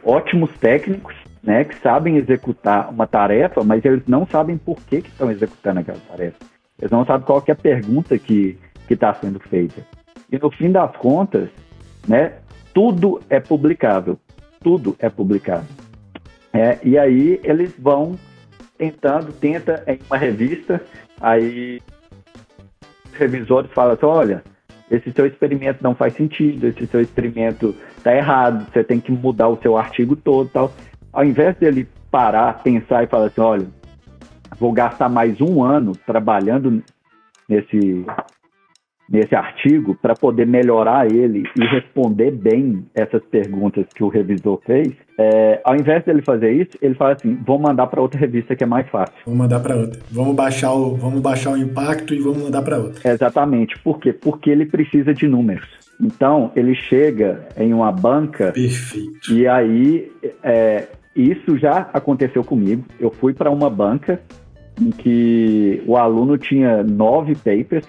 [0.03, 5.09] ótimos técnicos, né, que sabem executar uma tarefa, mas eles não sabem por que, que
[5.09, 6.37] estão executando aquela tarefa.
[6.79, 8.57] Eles não sabem qual é a pergunta que
[8.89, 9.85] está sendo feita.
[10.31, 11.49] E no fim das contas,
[12.09, 12.33] né,
[12.73, 14.17] tudo é publicável.
[14.61, 15.69] Tudo é publicável.
[16.51, 18.17] É, e aí eles vão
[18.77, 20.81] tentando, tenta em uma revista,
[21.21, 21.79] aí
[23.05, 24.43] os revisores falam assim, olha,
[24.89, 29.49] esse seu experimento não faz sentido, esse seu experimento está errado, você tem que mudar
[29.49, 30.73] o seu artigo todo tal.
[31.13, 33.67] Ao invés dele parar, pensar e falar assim, olha,
[34.59, 36.83] vou gastar mais um ano trabalhando
[37.47, 38.05] nesse,
[39.11, 44.93] nesse artigo para poder melhorar ele e responder bem essas perguntas que o revisor fez,
[45.17, 48.63] é, ao invés dele fazer isso, ele fala assim: vou mandar para outra revista que
[48.63, 49.15] é mais fácil.
[49.25, 49.99] Vamos mandar para outra.
[50.11, 53.11] Vamos baixar o, vamos baixar o impacto e vamos mandar para outra.
[53.11, 53.77] Exatamente.
[53.79, 54.13] Por quê?
[54.13, 55.67] Porque ele precisa de números.
[56.01, 59.33] Então ele chega em uma banca Perfeito.
[59.33, 60.09] e aí
[60.41, 62.85] é, isso já aconteceu comigo.
[62.99, 64.21] Eu fui para uma banca
[64.79, 67.85] em que o aluno tinha nove papers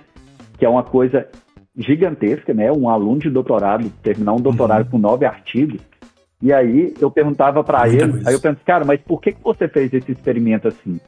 [0.60, 1.26] que é uma coisa
[1.74, 2.70] gigantesca, né?
[2.70, 4.90] Um aluno de doutorado terminar um doutorado uhum.
[4.90, 5.80] com nove artigos.
[6.42, 8.28] E aí eu perguntava para ele, coisa.
[8.28, 11.00] aí eu penso, cara, mas por que, que você fez esse experimento assim?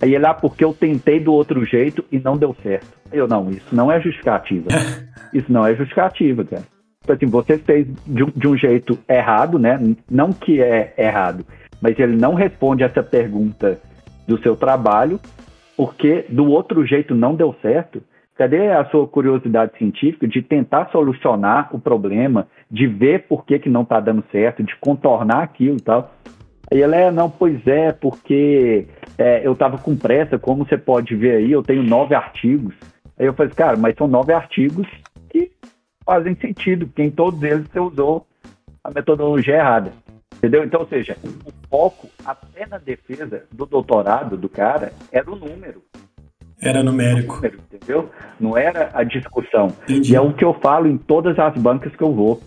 [0.00, 2.88] Aí ele, ah, porque eu tentei do outro jeito e não deu certo.
[3.12, 4.68] Eu, não, isso não é justificativa.
[5.32, 6.62] isso não é justificativa, cara.
[7.02, 9.78] Tipo assim, você fez de de um jeito errado, né?
[10.10, 11.44] Não que é errado,
[11.82, 13.78] mas ele não responde essa pergunta
[14.26, 15.20] do seu trabalho,
[15.76, 18.02] porque do outro jeito não deu certo.
[18.36, 23.70] Cadê a sua curiosidade científica de tentar solucionar o problema, de ver por que, que
[23.70, 26.14] não está dando certo, de contornar aquilo e tal?
[26.70, 31.14] Aí ela é, não, pois é, porque é, eu estava com pressa, como você pode
[31.14, 32.74] ver aí, eu tenho nove artigos.
[33.18, 34.86] Aí eu falei, cara, mas são nove artigos
[35.30, 35.50] que
[36.04, 38.26] fazem sentido, porque em todos eles você usou
[38.84, 39.92] a metodologia errada.
[40.36, 40.62] Entendeu?
[40.62, 45.82] Então, ou seja, o foco até na defesa do doutorado do cara era o número.
[46.60, 47.40] Era numérico.
[47.44, 48.10] Entendeu?
[48.40, 49.72] Não era a discussão.
[49.84, 50.12] Entendi.
[50.12, 52.40] E é o que eu falo em todas as bancas que eu vou.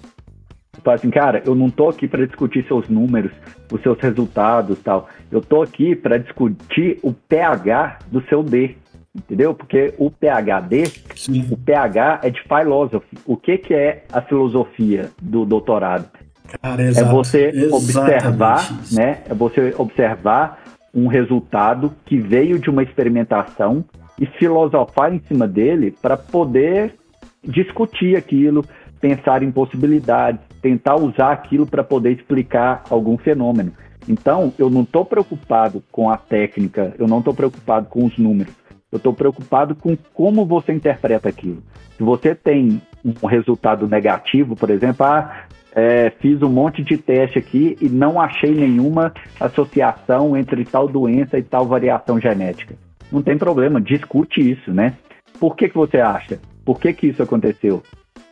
[0.75, 3.31] Eu falo assim, cara, eu não tô aqui para discutir seus números,
[3.71, 5.09] os seus resultados tal.
[5.31, 8.75] Eu tô aqui para discutir o pH do seu D.
[9.15, 9.55] Entendeu?
[9.55, 11.47] Porque o PHD, Sim.
[11.49, 13.17] o PH é de philosophy.
[13.25, 16.05] O que, que é a filosofia do doutorado?
[16.61, 19.23] Cara, é você observar, né?
[19.27, 23.83] É você observar um resultado que veio de uma experimentação
[24.19, 26.93] e filosofar em cima dele para poder
[27.43, 28.65] discutir aquilo,
[28.99, 33.71] pensar em possibilidades, tentar usar aquilo para poder explicar algum fenômeno.
[34.07, 38.53] Então, eu não estou preocupado com a técnica, eu não estou preocupado com os números,
[38.91, 41.63] eu estou preocupado com como você interpreta aquilo.
[41.95, 47.37] Se você tem um resultado negativo, por exemplo, ah, é, fiz um monte de teste
[47.37, 52.75] aqui e não achei nenhuma associação entre tal doença e tal variação genética.
[53.11, 54.95] Não tem problema, discute isso, né?
[55.39, 56.39] Por que, que você acha?
[56.65, 57.81] Por que, que isso aconteceu?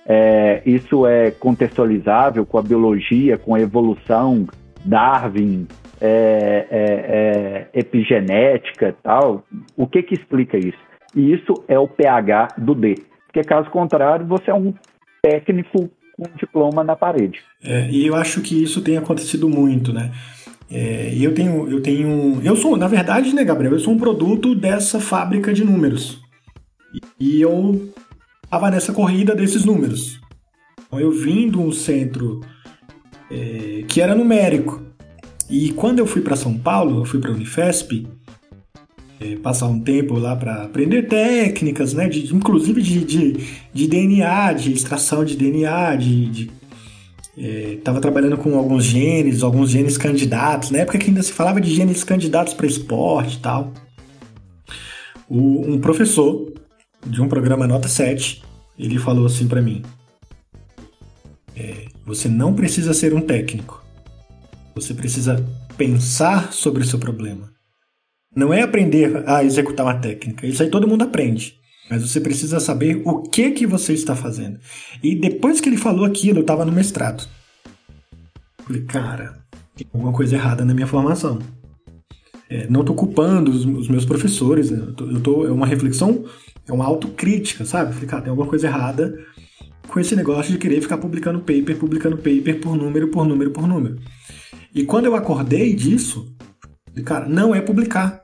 [0.06, 4.48] É, isso é contextualizável com a biologia, com a evolução,
[4.86, 5.68] Darwin,
[6.00, 9.44] é, é, é epigenética tal.
[9.76, 10.78] O que que explica isso?
[11.16, 12.96] E isso é o pH do D.
[13.26, 14.74] Porque caso contrário, você é um
[15.22, 17.40] técnico com um diploma na parede.
[17.64, 20.12] É, e eu acho que isso tem acontecido muito, né?
[20.70, 24.54] É, eu tenho, eu tenho, eu sou, na verdade, né, Gabriel, eu sou um produto
[24.54, 26.20] dessa fábrica de números.
[27.20, 27.90] E, eu
[28.44, 30.20] estava nessa corrida desses números.
[30.86, 32.42] Então, eu vim de um centro
[33.32, 34.82] é, que era numérico.
[35.50, 38.06] E quando eu fui para São Paulo, eu fui para a Unifesp,
[39.20, 43.38] é, passar um tempo lá para aprender técnicas, né, de, inclusive de, de,
[43.74, 46.52] de, DNA, de extração de DNA, de, de
[47.38, 51.62] estava é, trabalhando com alguns genes, alguns genes candidatos, na época que ainda se falava
[51.62, 53.72] de genes candidatos para esporte e tal.
[55.30, 56.52] O, um professor
[57.06, 58.42] de um programa Nota 7,
[58.78, 59.84] ele falou assim para mim,
[61.56, 63.84] é, você não precisa ser um técnico,
[64.74, 65.46] você precisa
[65.78, 67.52] pensar sobre o seu problema.
[68.36, 70.46] Não é aprender a executar uma técnica.
[70.46, 71.57] Isso aí todo mundo aprende.
[71.90, 74.60] Mas você precisa saber o que que você está fazendo.
[75.02, 77.28] E depois que ele falou aquilo, eu estava no mestrado.
[78.66, 79.38] Falei, cara,
[79.76, 81.40] tem alguma coisa errada na minha formação.
[82.50, 84.70] É, não estou culpando os, os, meus professores.
[84.70, 84.80] Né?
[84.80, 86.26] Eu tô, eu tô, é uma reflexão
[86.68, 87.94] é uma autocrítica, sabe?
[87.94, 89.18] Falei, cara, tem alguma coisa errada
[89.88, 93.66] com esse negócio de querer ficar publicando paper, publicando paper por número, por número, por
[93.66, 93.98] número.
[94.76, 96.36] E quando eu acordei disso,
[97.06, 98.24] cara, não é publicar.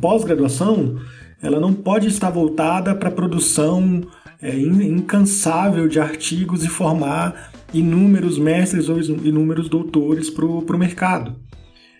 [0.00, 1.00] Pós-graduação,
[1.42, 4.02] ela não pode estar voltada para a produção
[4.40, 11.36] é, incansável de artigos e formar inúmeros mestres ou inúmeros doutores para o mercado.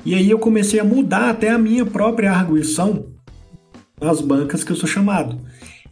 [0.04, 3.06] E aí eu comecei a mudar até a minha própria arguição
[4.00, 5.38] nas bancas que eu sou chamado.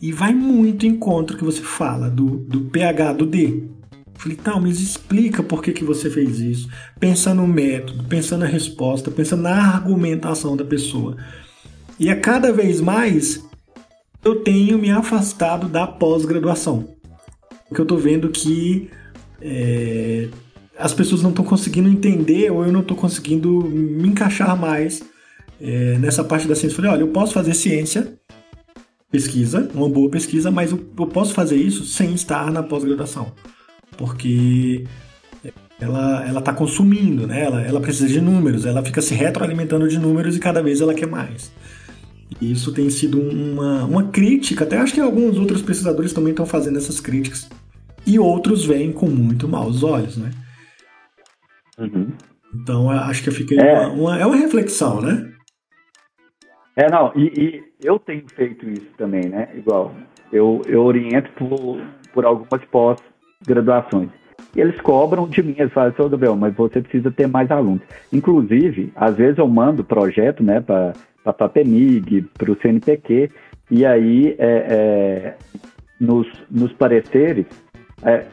[0.01, 3.65] E vai muito em contra que você fala do, do pH do D.
[4.17, 6.69] Falei, tá, mas explica por que, que você fez isso.
[7.01, 11.17] Pensa no método, pensa na resposta, pensa na argumentação da pessoa.
[11.99, 13.45] E a cada vez mais
[14.25, 16.89] eu tenho me afastado da pós-graduação.
[17.69, 18.91] Porque eu tô vendo que
[19.41, 20.29] é,
[20.79, 25.03] as pessoas não estão conseguindo entender ou eu não estou conseguindo me encaixar mais
[25.61, 26.75] é, nessa parte da ciência.
[26.75, 28.15] Eu falei, olha, eu posso fazer ciência,
[29.11, 33.33] pesquisa, uma boa pesquisa, mas eu, eu posso fazer isso sem estar na pós-graduação.
[33.97, 34.85] Porque
[35.81, 37.45] ela ela está consumindo, né?
[37.45, 40.95] Ela, ela precisa de números, ela fica se retroalimentando de números e cada vez ela
[40.95, 41.53] quer mais.
[42.41, 46.79] Isso tem sido uma, uma crítica, até acho que alguns outros pesquisadores também estão fazendo
[46.79, 47.49] essas críticas.
[48.07, 50.31] E outros veem com muito maus olhos, né?
[51.79, 52.13] Uhum.
[52.55, 53.87] Então acho que fica é.
[53.87, 55.33] Uma, uma, é uma reflexão, né?
[56.77, 59.49] É, não, e, e, eu tenho feito isso também, né?
[59.57, 59.95] Igual,
[60.33, 61.81] eu, eu oriento por,
[62.13, 64.11] por algumas pós-graduações.
[64.57, 67.83] E eles cobram de mim, eles falam, seu Gabriel, mas você precisa ter mais alunos.
[68.13, 70.93] Inclusive, às vezes eu mando projeto, né, para
[71.25, 73.31] a FAPEMIG, para o CNPq,
[73.71, 75.37] e aí é, é,
[75.99, 77.47] nos, nos pareceres,
[78.03, 78.25] é,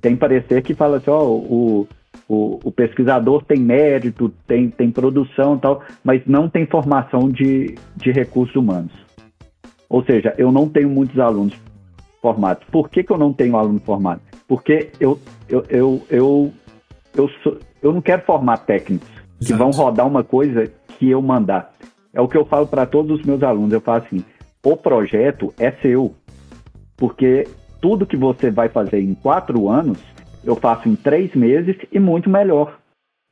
[0.00, 1.88] tem parecer que fala assim, ó, o,
[2.28, 7.76] o, o, pesquisador tem mérito, tem, tem produção e tal, mas não tem formação de,
[7.96, 8.92] de recursos humanos.
[9.88, 11.54] Ou seja, eu não tenho muitos alunos
[12.20, 12.64] formados.
[12.70, 14.20] Por que, que eu não tenho aluno formado?
[14.48, 16.52] Porque eu, eu, eu, eu,
[17.16, 19.44] eu, sou, eu não quero formar técnicos Exato.
[19.46, 21.72] que vão rodar uma coisa que eu mandar.
[22.12, 23.72] É o que eu falo para todos os meus alunos.
[23.72, 24.24] Eu falo assim:
[24.64, 26.14] o projeto é seu.
[26.96, 27.48] Porque
[27.80, 29.98] tudo que você vai fazer em quatro anos,
[30.44, 32.78] eu faço em três meses e muito melhor.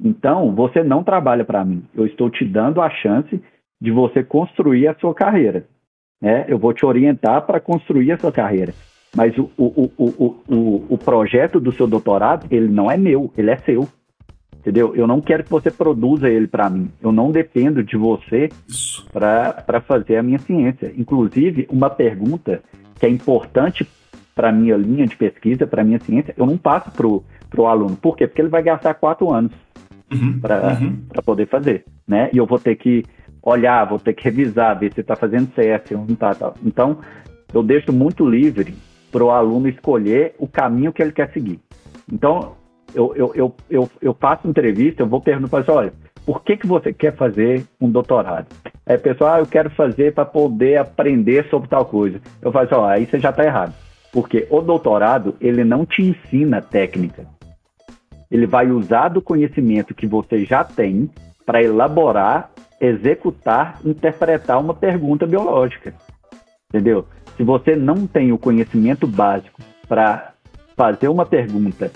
[0.03, 1.85] Então, você não trabalha para mim.
[1.95, 3.41] Eu estou te dando a chance
[3.81, 5.67] de você construir a sua carreira.
[6.21, 6.47] Né?
[6.49, 8.73] Eu vou te orientar para construir a sua carreira.
[9.15, 13.51] Mas o, o, o, o, o projeto do seu doutorado, ele não é meu, ele
[13.51, 13.89] é seu.
[14.61, 14.95] Entendeu?
[14.95, 16.91] Eu não quero que você produza ele para mim.
[17.01, 18.51] Eu não dependo de você
[19.11, 20.93] para fazer a minha ciência.
[20.97, 22.63] Inclusive, uma pergunta
[22.99, 23.89] que é importante
[24.35, 27.67] para a minha linha de pesquisa, para a minha ciência, eu não passo para o
[27.67, 27.97] aluno.
[27.97, 28.27] Por quê?
[28.27, 29.53] Porque ele vai gastar quatro anos
[30.13, 30.99] uhum, para uhum.
[31.25, 31.87] poder fazer.
[32.07, 32.29] Né?
[32.31, 33.03] E eu vou ter que
[33.43, 36.35] olhar, vou ter que revisar, ver se está fazendo certo, se não está.
[36.35, 36.53] Tá.
[36.63, 36.99] Então,
[37.53, 38.75] eu deixo muito livre
[39.11, 41.59] para o aluno escolher o caminho que ele quer seguir.
[42.13, 42.57] Então,
[42.95, 45.93] eu, eu, eu, eu, eu faço entrevista, eu vou perguntar para olha,
[46.25, 48.47] por que, que você quer fazer um doutorado?
[48.87, 52.21] Aí, pessoal, ah, eu quero fazer para poder aprender sobre tal coisa.
[52.43, 53.75] Eu falo assim, aí você já está errado.
[54.13, 57.27] Porque o doutorado, ele não te ensina técnica.
[58.31, 61.11] Ele vai usar do conhecimento que você já tem
[61.47, 65.95] para elaborar, executar, interpretar uma pergunta biológica.
[66.69, 67.07] Entendeu?
[67.37, 70.33] Se você não tem o conhecimento básico para
[70.77, 71.91] fazer uma pergunta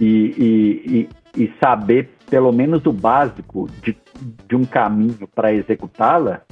[0.00, 3.96] e, e, e, saber pelo menos o básico de,
[4.48, 6.42] de um caminho para executá-la,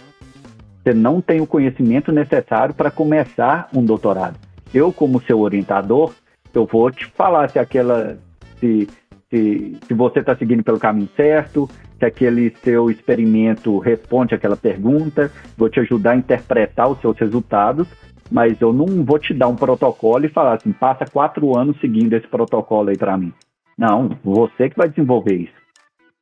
[0.82, 4.36] você não tem o conhecimento necessário para começar um doutorado
[4.72, 6.12] eu, como seu orientador,
[6.54, 8.16] eu vou te falar se aquela.
[8.58, 8.88] se,
[9.28, 11.68] se, se você está seguindo pelo caminho certo,
[11.98, 17.86] se aquele seu experimento responde aquela pergunta, vou te ajudar a interpretar os seus resultados,
[18.30, 22.14] mas eu não vou te dar um protocolo e falar assim, passa quatro anos seguindo
[22.14, 23.32] esse protocolo aí para mim.
[23.76, 25.60] Não, você que vai desenvolver isso.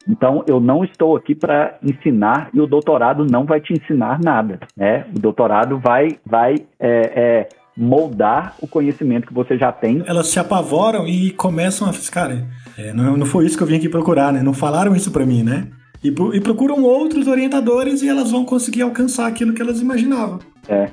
[0.08, 4.58] Então, eu não estou aqui para ensinar e o doutorado não vai te ensinar nada,
[4.74, 5.04] né?
[5.14, 10.02] O doutorado vai, vai é, é, moldar o conhecimento que você já tem.
[10.06, 11.92] Elas se apavoram e começam a.
[12.10, 12.46] Cara,
[12.78, 14.42] é, não, não foi isso que eu vim aqui procurar, né?
[14.42, 15.68] Não falaram isso para mim, né?
[16.02, 20.38] E, e, procuram outros orientadores e elas vão conseguir alcançar aquilo que elas imaginavam.
[20.68, 20.88] É.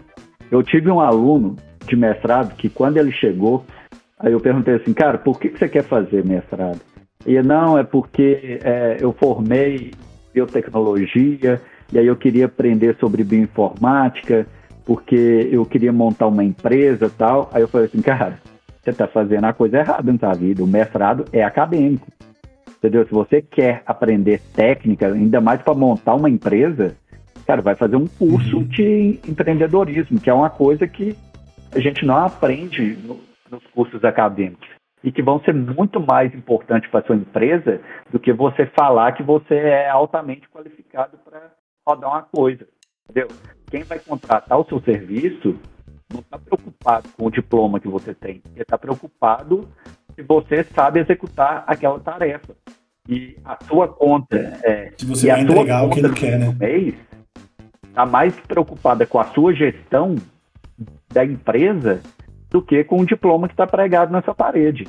[0.52, 1.56] Eu tive um aluno
[1.88, 3.66] de mestrado que quando ele chegou,
[4.20, 6.80] aí eu perguntei assim, cara, por que, você quer fazer mestrado?
[7.26, 9.92] E não, é porque é, eu formei
[10.34, 14.46] biotecnologia e aí eu queria aprender sobre bioinformática
[14.86, 17.50] porque eu queria montar uma empresa tal.
[17.52, 18.40] Aí eu falei assim, cara,
[18.84, 20.64] você está fazendo a coisa errada na sua vida.
[20.64, 22.08] O mestrado é acadêmico.
[22.78, 23.04] Entendeu?
[23.06, 26.96] Se você quer aprender técnica, ainda mais para montar uma empresa,
[27.46, 28.64] Cara, vai fazer um curso uhum.
[28.64, 31.16] de empreendedorismo, que é uma coisa que
[31.74, 33.20] a gente não aprende no,
[33.52, 34.68] nos cursos acadêmicos
[35.04, 37.80] e que vão ser muito mais importantes para sua empresa
[38.12, 41.52] do que você falar que você é altamente qualificado para
[41.88, 42.68] rodar uma coisa.
[43.08, 43.28] Entendeu?
[43.70, 45.60] Quem vai contratar o seu serviço
[46.12, 49.70] não está preocupado com o diploma que você tem, ele está preocupado
[50.16, 52.56] se você sabe executar aquela tarefa.
[53.08, 56.56] E a sua conta é, se você vai entregar o que ele quer, né?
[56.60, 56.96] mês
[57.96, 60.16] está mais preocupada com a sua gestão
[61.14, 62.02] da empresa
[62.52, 64.86] do que com o diploma que está pregado nessa parede.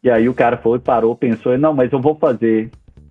[0.00, 2.70] E aí o cara foi, parou, pensou, não, mas eu vou fazer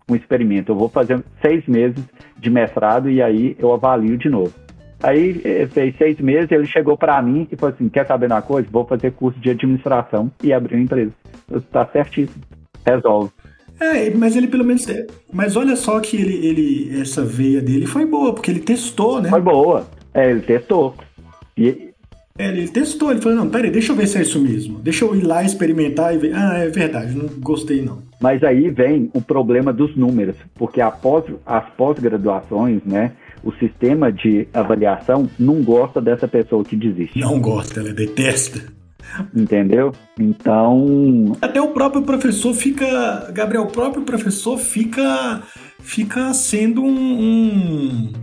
[0.09, 2.01] um experimento, eu vou fazer seis meses
[2.37, 4.53] de mestrado e aí eu avalio de novo.
[5.01, 8.41] Aí eh, fez seis meses, ele chegou para mim e falou assim, quer saber uma
[8.41, 8.69] coisa?
[8.71, 11.11] Vou fazer curso de administração e abrir uma empresa.
[11.53, 12.43] Está certíssimo,
[12.85, 13.31] resolve.
[13.79, 14.85] É, mas ele pelo menos.
[15.31, 17.01] Mas olha só que ele, ele.
[17.01, 19.29] Essa veia dele foi boa, porque ele testou, né?
[19.29, 19.87] Foi boa.
[20.13, 20.95] É, ele testou.
[21.57, 21.93] E,
[22.37, 24.79] é, ele testou, ele falou, não, peraí, deixa eu ver se é isso mesmo.
[24.79, 26.33] Deixa eu ir lá experimentar e ver.
[26.33, 28.01] Ah, é verdade, não gostei não.
[28.19, 33.11] Mas aí vem o problema dos números, porque após as pós-graduações, né,
[33.43, 37.19] o sistema de avaliação não gosta dessa pessoa que desiste.
[37.19, 38.63] Não gosta, ela detesta.
[39.35, 39.93] Entendeu?
[40.19, 41.35] Então.
[41.41, 43.31] Até o próprio professor fica.
[43.31, 45.41] Gabriel, o próprio professor fica.
[45.79, 47.21] Fica sendo um.
[47.21, 48.13] um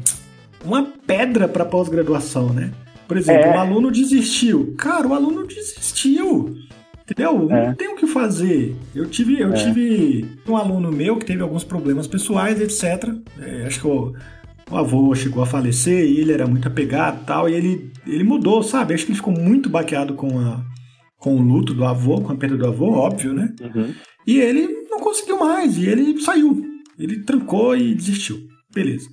[0.65, 2.71] uma pedra para pós-graduação, né?
[3.09, 3.57] Por exemplo, é.
[3.57, 4.75] o aluno desistiu.
[4.79, 6.55] Cara, o aluno desistiu.
[7.03, 7.51] Entendeu?
[7.51, 7.67] É.
[7.67, 8.77] Não tem o que fazer.
[8.95, 9.53] Eu tive, eu é.
[9.55, 13.13] tive um aluno meu que teve alguns problemas pessoais, etc.
[13.41, 14.15] É, acho que o,
[14.71, 17.49] o, avô chegou a falecer e ele era muito apegado e tal.
[17.49, 18.95] E ele, ele mudou, sabe?
[18.95, 20.61] Acho que ele ficou muito baqueado com, a,
[21.21, 23.55] com o luto do avô, com a perda do avô, óbvio, né?
[23.61, 23.95] Uhum.
[24.27, 25.77] E ele não conseguiu mais.
[25.77, 26.65] E ele saiu.
[26.99, 28.49] Ele trancou e desistiu.
[28.75, 29.09] Beleza.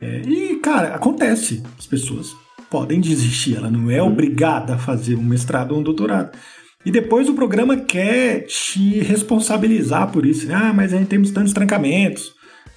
[0.00, 1.62] É, e, cara, acontece.
[1.78, 2.34] As pessoas
[2.68, 6.36] podem desistir, ela não é obrigada a fazer um mestrado ou um doutorado.
[6.84, 10.46] E depois o programa quer te responsabilizar por isso.
[10.46, 10.54] Né?
[10.54, 12.32] Ah, mas a gente temos tantos trancamentos,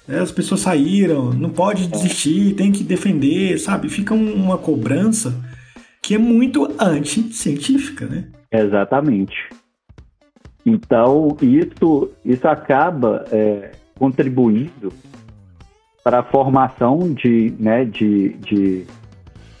[0.06, 0.20] né?
[0.20, 3.88] as pessoas saíram, não pode desistir, tem que defender, sabe?
[3.88, 5.34] Fica uma cobrança
[6.02, 8.26] que é muito anti-científica, né?
[8.56, 9.50] Exatamente.
[10.64, 14.92] Então, isso, isso acaba é, contribuindo
[16.02, 18.86] para a formação de, né, de, de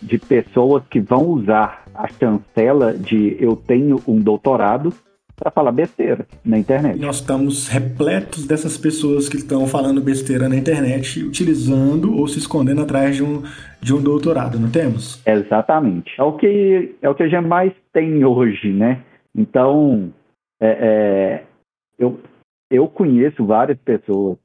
[0.04, 4.92] de pessoas que vão usar a chancela de eu tenho um doutorado
[5.36, 6.98] para falar besteira na internet.
[6.98, 12.82] Nós estamos repletos dessas pessoas que estão falando besteira na internet, utilizando ou se escondendo
[12.82, 13.42] atrás de um,
[13.80, 15.20] de um doutorado, não temos?
[15.26, 16.12] Exatamente.
[16.18, 19.02] É o que, é o que a gente mais tem hoje, né?
[19.34, 20.12] Então,
[20.60, 21.44] é, é,
[21.98, 22.20] eu,
[22.70, 24.38] eu conheço várias pessoas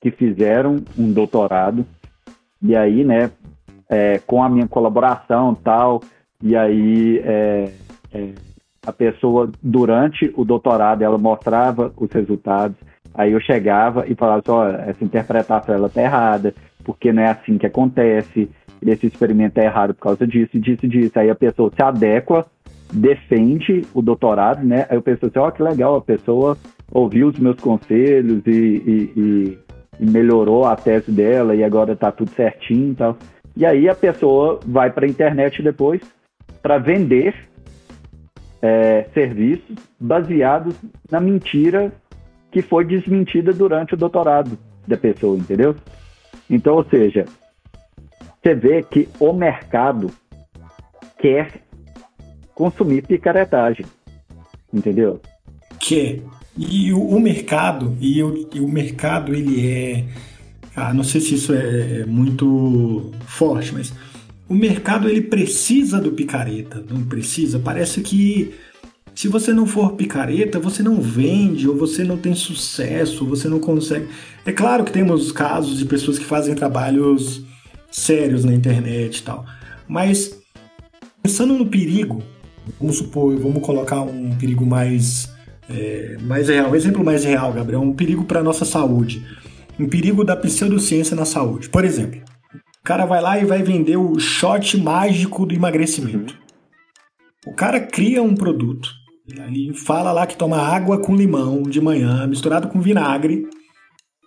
[0.00, 1.84] que fizeram um doutorado
[2.62, 3.30] e aí, né,
[3.88, 6.00] é, com a minha colaboração tal.
[6.42, 7.72] E aí é,
[8.12, 8.32] é,
[8.86, 12.76] a pessoa, durante o doutorado, ela mostrava os resultados.
[13.14, 16.54] Aí eu chegava e falava assim, olha, essa interpretação ela tá errada,
[16.84, 18.48] porque não é assim que acontece,
[18.86, 21.18] esse experimento é errado por causa disso, disso, disso.
[21.18, 22.46] Aí a pessoa se adequa,
[22.92, 24.86] defende o doutorado, né?
[24.88, 26.56] Aí eu penso assim, ó, oh, que legal, a pessoa
[26.90, 29.58] ouviu os meus conselhos e, e, e,
[30.00, 33.16] e melhorou a tese dela e agora tá tudo certinho e tal.
[33.56, 36.00] E aí a pessoa vai para a internet depois
[36.62, 37.34] para vender
[38.62, 40.74] é, serviços baseados
[41.10, 41.92] na mentira
[42.50, 45.74] que foi desmentida durante o doutorado da pessoa, entendeu?
[46.48, 47.24] Então, ou seja,
[48.42, 50.10] você vê que o mercado
[51.18, 51.62] quer
[52.54, 53.86] consumir picaretagem,
[54.72, 55.20] entendeu?
[55.78, 56.20] Quer.
[56.56, 60.04] E o, o mercado, e o, e o mercado ele é
[60.74, 63.92] ah, não sei se isso é, é muito forte, mas
[64.50, 67.60] o mercado ele precisa do picareta, não precisa?
[67.60, 68.52] Parece que
[69.14, 73.48] se você não for picareta, você não vende, ou você não tem sucesso, ou você
[73.48, 74.08] não consegue.
[74.44, 77.44] É claro que temos casos de pessoas que fazem trabalhos
[77.92, 79.46] sérios na internet e tal,
[79.86, 80.36] mas
[81.22, 82.20] pensando no perigo,
[82.80, 85.32] vamos supor, vamos colocar um perigo mais,
[85.68, 89.24] é, mais real, um exemplo mais real, Gabriel, um perigo para a nossa saúde
[89.78, 91.70] um perigo da pseudociência na saúde.
[91.70, 92.20] Por exemplo,
[92.90, 96.36] cara vai lá e vai vender o shot mágico do emagrecimento.
[97.46, 98.90] O cara cria um produto.
[99.28, 103.46] Ele fala lá que toma água com limão de manhã, misturado com vinagre,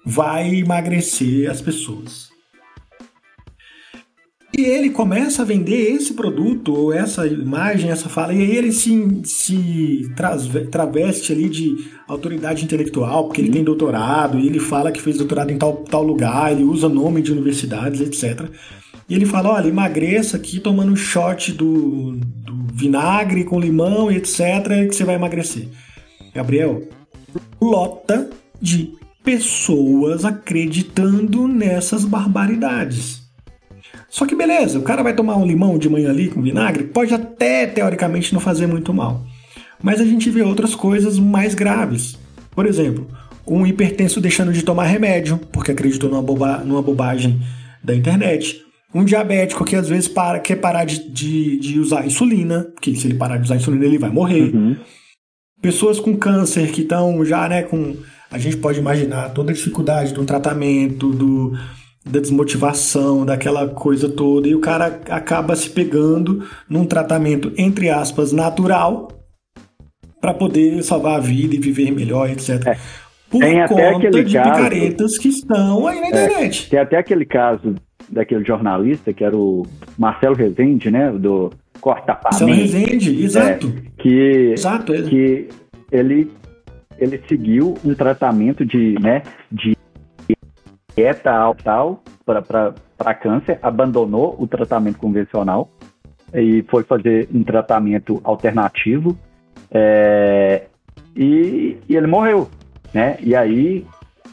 [0.06, 2.30] vai emagrecer as pessoas.
[4.56, 8.72] E ele começa a vender esse produto, ou essa imagem, essa fala, e aí ele
[8.72, 10.12] se, se
[10.70, 15.50] traveste ali de autoridade intelectual, porque ele tem doutorado, e ele fala que fez doutorado
[15.50, 18.48] em tal, tal lugar, ele usa nome de universidades, etc.
[19.10, 24.88] e ele fala: olha, emagreça aqui tomando um shot do, do vinagre com limão etc.,
[24.88, 25.68] que você vai emagrecer.
[26.32, 26.88] Gabriel,
[27.60, 28.30] lota
[28.62, 28.94] de
[29.24, 33.23] pessoas acreditando nessas barbaridades.
[34.14, 37.12] Só que beleza, o cara vai tomar um limão de manhã ali com vinagre, pode
[37.16, 39.26] até teoricamente não fazer muito mal.
[39.82, 42.16] Mas a gente vê outras coisas mais graves.
[42.52, 43.08] Por exemplo,
[43.48, 47.42] um hipertenso deixando de tomar remédio porque acreditou numa, boba, numa bobagem
[47.84, 48.62] da internet.
[48.94, 53.08] Um diabético que às vezes para, quer parar de, de, de usar insulina, porque se
[53.08, 54.56] ele parar de usar insulina ele vai morrer.
[54.56, 54.76] Uhum.
[55.60, 57.96] Pessoas com câncer que estão já, né, com.
[58.30, 61.58] A gente pode imaginar toda a dificuldade do tratamento, do,
[62.06, 68.32] da desmotivação, daquela coisa toda, e o cara acaba se pegando num tratamento, entre aspas,
[68.32, 69.08] natural,
[70.20, 72.68] para poder salvar a vida e viver melhor, etc.
[72.68, 72.78] É.
[73.30, 76.70] Por tem conta até aquele de caso, picaretas que estão aí na é, internet.
[76.70, 77.76] tem até aquele caso
[78.08, 79.66] daquele jornalista que era o
[79.98, 81.12] Marcelo Rezende, né?
[81.12, 81.52] Do
[81.82, 83.74] Corta Marcelo Rezende, exato.
[83.76, 85.02] É, que, exato, é.
[85.02, 85.48] que
[85.92, 86.32] ele,
[87.00, 89.76] ele seguiu um tratamento de, né, de
[90.96, 95.70] dieta tal para câncer, abandonou o tratamento convencional
[96.34, 99.18] e foi fazer um tratamento alternativo
[99.72, 100.64] é,
[101.16, 102.50] e, e, ele morreu,
[102.94, 103.18] né?
[103.20, 103.86] E aí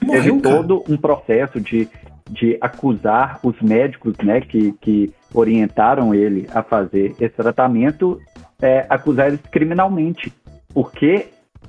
[0.02, 0.56] morreu, teve cara.
[0.56, 1.88] todo um processo de
[2.30, 8.20] de acusar os médicos né, que, que orientaram ele a fazer esse tratamento,
[8.62, 10.32] é, acusar eles criminalmente,
[10.72, 11.26] porque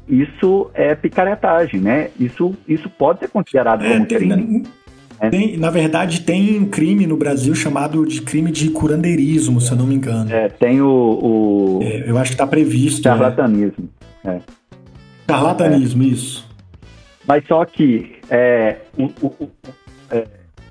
[0.07, 2.11] isso é picaretagem, né?
[2.19, 4.63] Isso, isso pode ser considerado é, como crime.
[5.21, 5.29] Né?
[5.29, 9.77] Tem, na verdade, tem um crime no Brasil chamado de crime de curandeirismo, se eu
[9.77, 10.33] não me engano.
[10.33, 10.87] É, tem o.
[10.87, 11.79] o...
[11.83, 13.07] É, eu acho que está previsto.
[13.07, 13.15] Né?
[13.15, 13.89] Charlatanismo.
[14.25, 14.39] É.
[15.29, 16.49] Charlatanismo, isso.
[17.27, 19.49] Mas só que é, o, o,
[20.09, 20.25] é,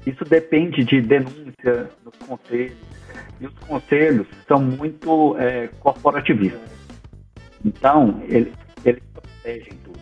[0.04, 2.76] isso depende de denúncia nos conselhos.
[3.40, 6.60] E os conselhos são muito é, corporativistas.
[7.64, 8.52] Então, eles,
[8.84, 10.00] eles protegem tudo.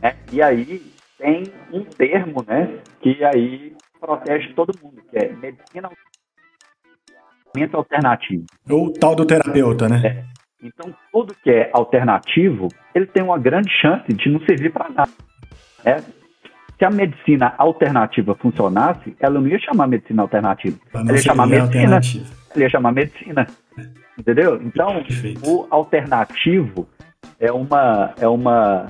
[0.00, 0.14] Né?
[0.32, 0.82] E aí
[1.18, 5.90] tem um termo né, que aí protege todo mundo, que é medicina
[7.72, 8.44] alternativo.
[8.68, 10.02] O tal do terapeuta, né?
[10.04, 10.40] É.
[10.62, 15.10] Então, tudo que é alternativo, ele tem uma grande chance de não servir para nada.
[15.84, 16.00] É,
[16.80, 20.78] se a medicina alternativa funcionasse, ela não ia chamar medicina alternativa.
[20.92, 22.00] Ela ia chamar medicina.
[22.54, 23.46] Ela ia chamar medicina.
[24.18, 24.60] Entendeu?
[24.62, 25.40] Então, Perfeito.
[25.48, 26.86] o alternativo
[27.38, 28.86] é uma, é uma,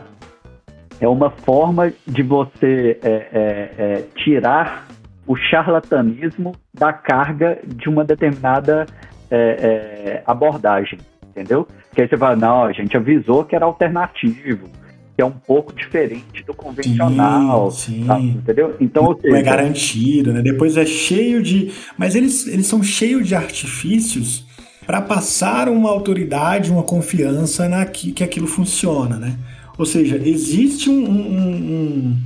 [1.00, 4.86] é uma forma de você é, é, é, tirar
[5.30, 8.84] o charlatanismo da carga de uma determinada
[9.30, 11.68] é, é, abordagem, entendeu?
[11.94, 14.68] Que aí você fala, não, a gente avisou que era alternativo,
[15.14, 18.06] que é um pouco diferente do convencional, sim, sim.
[18.08, 18.74] Tá, entendeu?
[18.80, 20.42] Então, não seja, é garantido, né?
[20.42, 24.44] Depois é cheio de, mas eles, eles são cheios de artifícios
[24.84, 29.38] para passar uma autoridade, uma confiança na que, que aquilo funciona, né?
[29.78, 32.16] Ou seja, existe um, um, um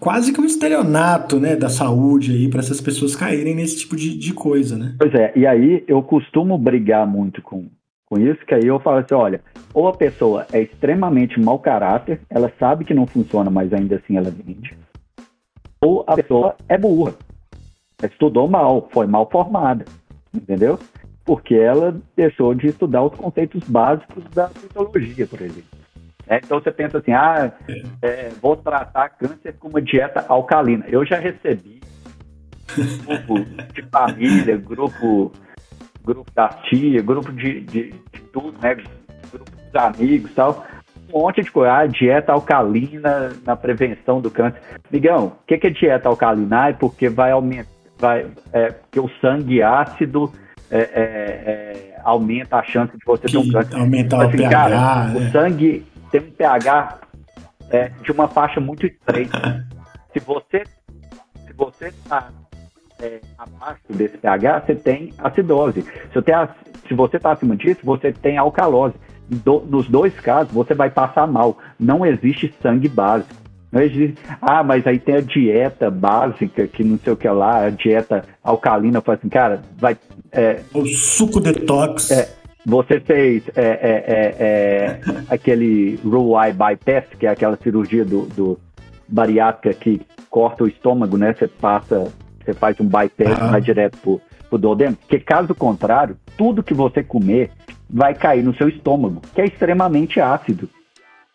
[0.00, 4.16] quase que um estelionato, né, da saúde aí para essas pessoas caírem nesse tipo de,
[4.16, 4.94] de coisa, né?
[4.98, 7.66] Pois é, e aí eu costumo brigar muito com
[8.06, 9.40] com isso, que aí eu falo assim, olha,
[9.74, 14.16] ou a pessoa é extremamente mau caráter, ela sabe que não funciona, mas ainda assim
[14.16, 14.78] ela vende,
[15.80, 17.14] ou a pessoa é burra,
[18.02, 19.84] estudou mal, foi mal formada,
[20.32, 20.78] entendeu?
[21.24, 25.85] Porque ela deixou de estudar os conceitos básicos da fisiologia, por exemplo.
[26.28, 27.52] É, então você pensa assim, ah,
[28.02, 30.84] é, vou tratar câncer com uma dieta alcalina.
[30.88, 31.80] Eu já recebi
[33.04, 35.32] grupo de família, grupo
[36.04, 38.76] grupo da tia, grupo de, de, de tudo, né?
[39.32, 40.64] Grupo dos amigos e tal.
[41.12, 41.72] Um monte de coisa.
[41.72, 44.60] Ah, dieta alcalina na prevenção do câncer.
[44.90, 46.68] Migão, o que, que é dieta alcalina?
[46.68, 47.68] É porque vai aumentar,
[47.98, 50.32] vai, é, porque o sangue ácido
[50.70, 53.76] é, é, é, aumenta a chance de você que ter um câncer.
[53.76, 54.50] Aumentar assim, o pH.
[54.50, 57.00] Cara, o sangue tem um pH
[57.70, 59.66] é, de uma faixa muito estreita.
[60.12, 60.64] se você
[61.46, 62.30] se você está
[63.00, 65.82] é, abaixo desse pH, você tem acidose.
[65.82, 68.94] Se, se você está acima disso, você tem alcalose.
[69.28, 71.58] Do, nos dois casos, você vai passar mal.
[71.78, 73.34] Não existe sangue básico.
[73.72, 77.66] Não existe, ah, mas aí tem a dieta básica, que não sei o que lá,
[77.66, 78.98] a dieta alcalina.
[78.98, 79.96] Eu falo assim, cara, vai.
[80.30, 82.10] É, o suco detox.
[82.10, 82.28] É,
[82.66, 85.00] você fez é, é, é, é
[85.30, 88.58] aquele Roux bypass, que é aquela cirurgia do, do
[89.06, 91.32] bariátrica que corta o estômago, né?
[91.32, 92.12] Você passa
[92.44, 96.74] você faz um bypass e vai direto pro, pro duodeno, porque caso contrário, tudo que
[96.74, 97.50] você comer
[97.88, 100.68] vai cair no seu estômago, que é extremamente ácido,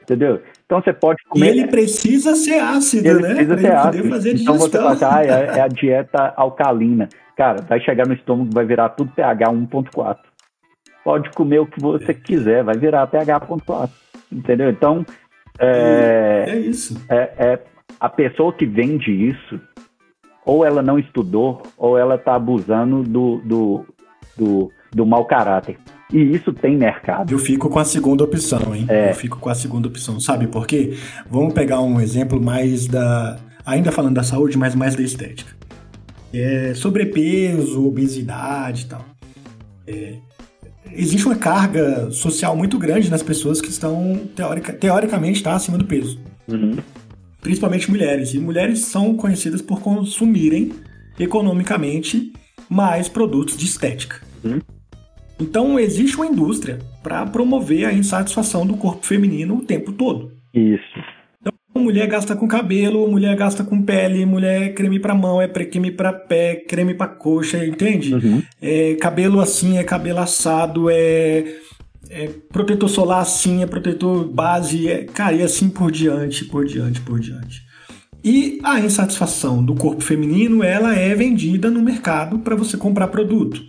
[0.01, 0.41] entendeu?
[0.65, 1.45] Então você pode comer.
[1.45, 3.36] E ele precisa ser ácido, ele né?
[3.36, 4.09] Precisa pra ser ácido.
[4.09, 7.07] fazer então você fala, ah, é, é a dieta alcalina.
[7.38, 10.17] Cara, vai chegar no estômago, vai virar tudo pH 1.4.
[11.03, 13.89] Pode comer o que você quiser, vai virar pH 1.4.
[14.31, 14.69] Entendeu?
[14.69, 15.05] Então.
[15.59, 16.99] É, é isso.
[17.09, 17.59] É, é,
[17.99, 19.59] a pessoa que vende isso,
[20.45, 23.85] ou ela não estudou, ou ela está abusando do, do,
[24.37, 25.77] do, do mau caráter.
[26.11, 27.31] E isso tem mercado.
[27.31, 28.85] Eu fico com a segunda opção, hein?
[28.89, 29.11] É.
[29.11, 30.19] Eu fico com a segunda opção.
[30.19, 30.97] Sabe por quê?
[31.29, 33.39] Vamos pegar um exemplo mais da.
[33.65, 35.55] Ainda falando da saúde, mas mais da estética.
[36.33, 39.05] É, sobrepeso, obesidade e tal.
[39.87, 40.15] É,
[40.89, 44.21] existe uma carga social muito grande nas pessoas que estão,
[44.79, 46.19] teoricamente, tá, acima do peso.
[46.47, 46.77] Uhum.
[47.41, 48.34] Principalmente mulheres.
[48.34, 50.71] E mulheres são conhecidas por consumirem
[51.19, 52.32] economicamente
[52.69, 54.21] mais produtos de estética.
[54.43, 54.59] Uhum.
[55.39, 60.32] Então, existe uma indústria para promover a insatisfação do corpo feminino o tempo todo.
[60.53, 60.99] Isso.
[61.82, 66.13] Mulher gasta com cabelo, mulher gasta com pele, mulher creme para mão, é creme para
[66.13, 68.13] pé, creme para coxa, entende?
[68.13, 68.41] Uhum.
[68.61, 71.55] É, cabelo assim, é cabelo assado, é,
[72.09, 77.01] é, protetor solar assim, é protetor base, é, cara, e assim por diante, por diante,
[77.01, 77.63] por diante.
[78.23, 83.61] E a insatisfação do corpo feminino, ela é vendida no mercado para você comprar produto.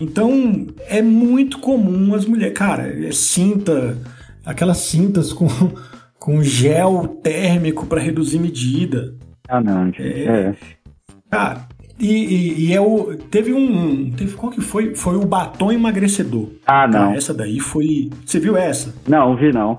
[0.00, 2.56] Então, é muito comum as mulheres.
[2.56, 3.98] Cara, é cinta,
[4.44, 5.48] aquelas cintas com,
[6.26, 9.14] com gel térmico para reduzir medida.
[9.48, 9.92] Ah, não.
[9.96, 10.56] É, é.
[11.30, 11.68] Cara,
[12.00, 13.16] e, e, e, é o.
[13.16, 14.10] Teve um.
[14.10, 14.96] Teve, qual que foi?
[14.96, 16.48] Foi o batom emagrecedor.
[16.66, 16.98] Ah, não.
[16.98, 18.10] Cara, essa daí foi.
[18.24, 18.92] Você viu essa?
[19.06, 19.78] Não, vi não.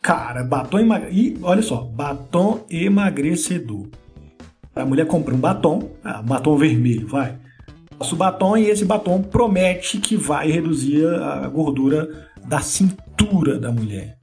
[0.00, 1.18] Cara, batom emagrecedor.
[1.18, 3.86] E olha só, batom emagrecedor.
[4.74, 7.36] A mulher compra um batom, ah, batom vermelho, vai
[8.00, 14.18] o batom e esse batom promete que vai reduzir a gordura da cintura da mulher.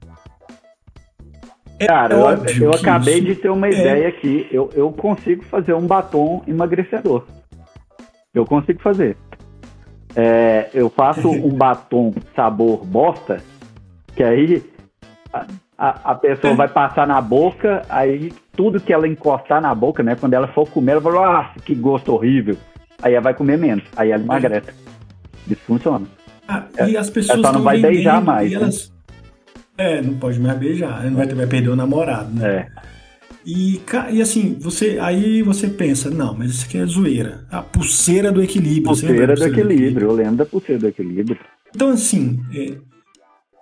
[1.82, 3.70] É Cara, eu, eu acabei de ter uma é...
[3.70, 4.46] ideia aqui.
[4.50, 7.24] Eu, eu consigo fazer um batom emagrecedor.
[8.34, 9.16] Eu consigo fazer.
[10.14, 13.40] É, eu faço um batom sabor bosta,
[14.14, 14.62] que aí
[15.32, 20.02] a, a, a pessoa vai passar na boca, aí tudo que ela encostar na boca,
[20.02, 20.14] né?
[20.14, 22.56] Quando ela for comer, ela vai falar, ah, que gosto horrível
[23.02, 24.70] aí ela vai comer menos, aí ela emagrece.
[25.48, 26.06] Isso funciona.
[26.48, 28.50] Ah, e as pessoas ela só não vai beijar mais.
[28.50, 28.56] Né?
[28.56, 28.88] Elas...
[28.88, 29.01] Né?
[29.82, 32.48] É, não pode mais beijar, não vai, vai perder o namorado, né?
[32.48, 32.68] É.
[33.44, 33.80] E,
[34.12, 37.44] e assim, você aí você pensa, não, mas isso aqui é zoeira.
[37.50, 38.84] A pulseira do equilíbrio.
[38.84, 41.38] Pulseira, do, equilíbrio, do equilíbrio, eu lembro da pulseira do equilíbrio.
[41.74, 42.76] Então, assim, é,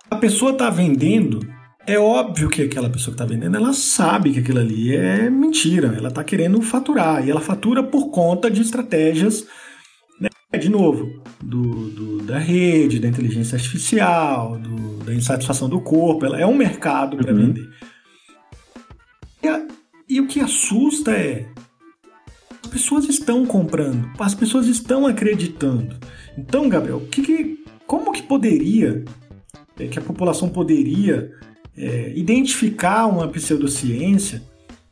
[0.09, 1.39] a pessoa tá vendendo
[1.85, 5.93] é óbvio que aquela pessoa que está vendendo, ela sabe que aquilo ali é mentira.
[5.97, 7.25] Ela está querendo faturar.
[7.25, 9.47] E ela fatura por conta de estratégias, né,
[10.57, 16.25] de novo, do, do, da rede, da inteligência artificial, do, da insatisfação do corpo.
[16.25, 17.47] Ela é um mercado para uhum.
[17.47, 17.69] vender.
[19.41, 19.67] E, a,
[20.09, 21.47] e o que assusta é
[22.63, 25.95] as pessoas estão comprando, as pessoas estão acreditando.
[26.37, 29.03] Então, Gabriel, que, que, como que poderia,
[29.79, 31.31] é, que a população poderia
[31.75, 34.41] é, identificar uma pseudociência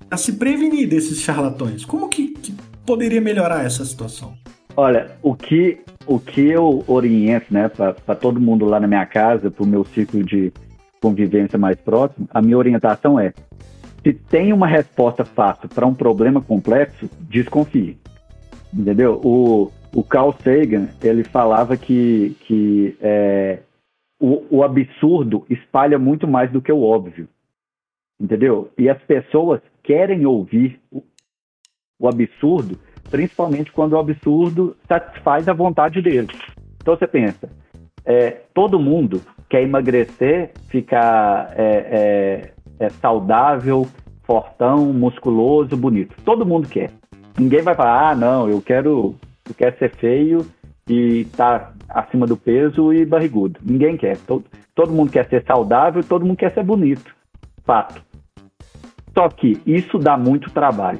[0.10, 1.86] a se prevenir desses charlatões?
[1.86, 2.54] Como que, que
[2.86, 4.38] poderia melhorar essa situação?
[4.82, 9.52] Olha, o que, o que eu oriento né, para todo mundo lá na minha casa,
[9.52, 10.54] para o meu ciclo de
[11.02, 13.34] convivência mais próximo, a minha orientação é:
[14.02, 17.98] se tem uma resposta fácil para um problema complexo, desconfie.
[18.74, 19.20] Entendeu?
[19.22, 23.60] O, o Carl Sagan ele falava que, que é,
[24.18, 27.28] o, o absurdo espalha muito mais do que o óbvio.
[28.18, 28.72] Entendeu?
[28.78, 31.04] E as pessoas querem ouvir o,
[32.00, 32.80] o absurdo,
[33.10, 36.38] principalmente quando o absurdo satisfaz a vontade deles.
[36.82, 37.50] Então você pensa,
[38.06, 43.88] é, todo mundo quer emagrecer, ficar é, é, é, saudável,
[44.24, 46.16] fortão, musculoso, bonito.
[46.24, 46.92] Todo mundo quer.
[47.38, 49.16] Ninguém vai falar, ah, não, eu quero,
[49.48, 50.46] eu quero ser feio
[50.88, 53.60] e tá acima do peso e barrigudo.
[53.64, 54.18] Ninguém quer.
[54.18, 54.46] Todo,
[54.76, 57.14] todo mundo quer ser saudável, todo mundo quer ser bonito.
[57.66, 58.02] Fato.
[59.14, 61.00] Só que isso dá muito trabalho.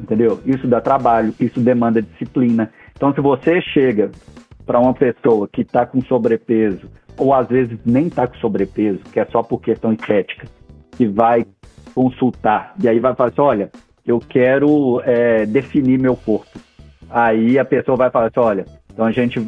[0.00, 0.40] Entendeu?
[0.44, 2.72] Isso dá trabalho, isso demanda disciplina.
[2.96, 4.10] Então, se você chega
[4.64, 9.20] para uma pessoa que está com sobrepeso, ou às vezes nem está com sobrepeso, que
[9.20, 10.46] é só por questão estética,
[10.92, 11.44] que vai
[11.94, 13.70] consultar, e aí vai falar assim: olha,
[14.06, 16.58] eu quero é, definir meu corpo.
[17.10, 19.46] Aí a pessoa vai falar assim: olha, então a gente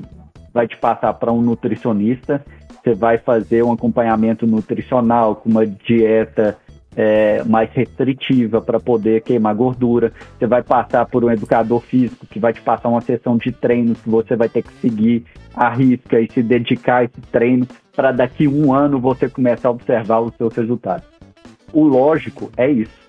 [0.52, 2.44] vai te passar para um nutricionista,
[2.82, 6.56] você vai fazer um acompanhamento nutricional com uma dieta
[6.96, 10.12] é, mais restritiva para poder queimar gordura.
[10.38, 14.00] Você vai passar por um educador físico que vai te passar uma sessão de treinos
[14.00, 15.24] que você vai ter que seguir
[15.54, 19.72] a risca e se dedicar a esse treino para daqui um ano você começar a
[19.72, 21.06] observar os seus resultados.
[21.72, 23.04] O lógico é isso.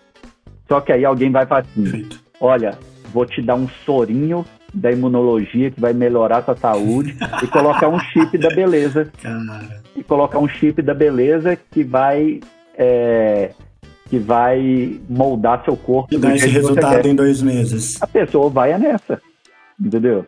[0.67, 2.07] Só que aí alguém vai falar assim:
[2.39, 2.77] olha,
[3.13, 7.87] vou te dar um sorinho da imunologia que vai melhorar a sua saúde e colocar
[7.87, 9.11] um chip da beleza.
[9.21, 9.81] Cara.
[9.95, 12.41] E colocar um chip da beleza que vai.
[12.77, 13.51] É,
[14.09, 16.13] que vai moldar seu corpo.
[16.13, 18.01] E dar esse resultado em dois meses.
[18.01, 19.21] A pessoa vai nessa.
[19.79, 20.25] Entendeu?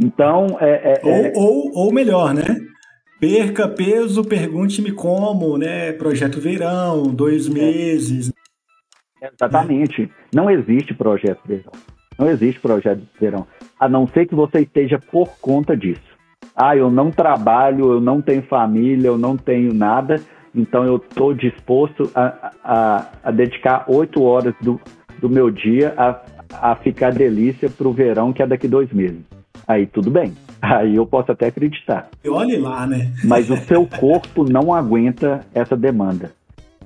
[0.00, 0.56] Então.
[0.60, 1.32] É, é, ou, é...
[1.34, 2.42] ou, ou melhor, né?
[3.20, 5.92] Perca peso, pergunte-me como, né?
[5.92, 7.50] Projeto verão, dois é.
[7.50, 8.32] meses.
[9.22, 10.10] Exatamente.
[10.34, 11.72] Não existe projeto verão.
[12.18, 13.46] Não existe projeto verão.
[13.78, 16.02] A não ser que você esteja por conta disso.
[16.54, 20.20] Ah, eu não trabalho, eu não tenho família, eu não tenho nada,
[20.54, 24.80] então eu estou disposto a, a, a dedicar oito horas do,
[25.20, 26.20] do meu dia a,
[26.70, 29.22] a ficar delícia para o verão, que é daqui dois meses.
[29.66, 30.34] Aí tudo bem.
[30.62, 32.08] Aí eu posso até acreditar.
[32.26, 33.12] Olhe lá, né?
[33.24, 36.32] Mas o seu corpo não aguenta essa demanda.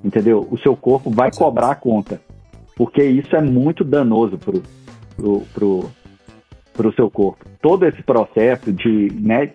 [0.03, 0.47] Entendeu?
[0.51, 2.21] O seu corpo vai cobrar a conta.
[2.77, 4.63] Porque isso é muito danoso pro,
[5.17, 5.91] pro, pro,
[6.73, 7.45] pro seu corpo.
[7.61, 9.51] Todo esse processo de, né,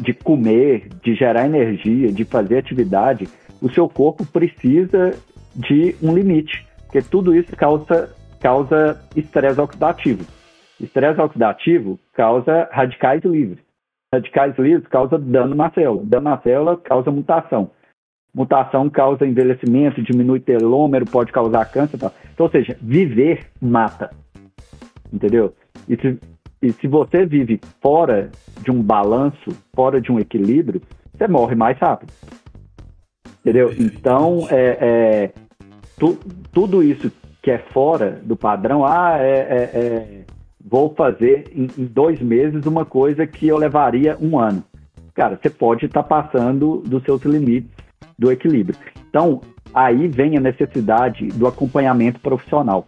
[0.00, 3.28] de comer, de gerar energia, de fazer atividade,
[3.62, 5.14] o seu corpo precisa
[5.54, 10.26] de um limite, porque tudo isso causa causa estresse oxidativo.
[10.80, 13.60] Estresse oxidativo causa radicais livres.
[14.12, 16.02] Radicais livres causa dano na célula.
[16.04, 17.70] Dano na célula causa mutação.
[18.34, 21.98] Mutação causa envelhecimento, diminui telômero, pode causar câncer.
[21.98, 22.12] Tal.
[22.34, 24.10] Então, ou seja, viver mata.
[25.12, 25.54] Entendeu?
[25.88, 26.18] E se,
[26.60, 30.82] e se você vive fora de um balanço, fora de um equilíbrio,
[31.14, 32.12] você morre mais rápido.
[33.42, 33.74] Entendeu?
[33.76, 35.30] Então, é, é
[35.98, 36.16] tu,
[36.52, 37.10] tudo isso
[37.42, 40.24] que é fora do padrão, ah, é, é, é
[40.64, 44.62] vou fazer em, em, dois meses uma coisa que eu levaria um ano.
[45.12, 47.70] Cara, você pode estar tá passando dos seus limites
[48.16, 48.78] do equilíbrio.
[49.08, 49.40] Então,
[49.74, 52.86] aí vem a necessidade do acompanhamento profissional,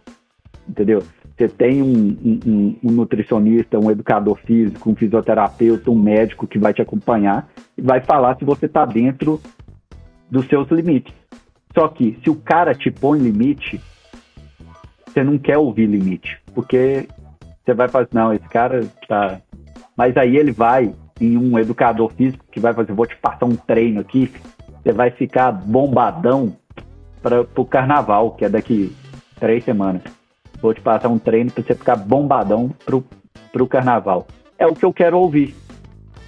[0.67, 1.03] entendeu?
[1.37, 6.73] Você tem um, um, um nutricionista, um educador físico, um fisioterapeuta, um médico que vai
[6.73, 9.41] te acompanhar e vai falar se você está dentro
[10.29, 11.13] dos seus limites.
[11.73, 13.81] Só que se o cara te põe limite,
[15.05, 17.07] você não quer ouvir limite, porque
[17.63, 19.39] você vai fazer, não, esse cara tá.
[19.95, 23.55] Mas aí ele vai em um educador físico que vai fazer, vou te passar um
[23.55, 24.31] treino aqui,
[24.83, 26.55] você vai ficar bombadão
[27.21, 28.95] para o carnaval, que é daqui
[29.39, 30.01] três semanas.
[30.61, 33.03] Vou te passar um treino para você ficar bombadão pro,
[33.51, 34.27] pro carnaval.
[34.57, 35.55] É o que eu quero ouvir,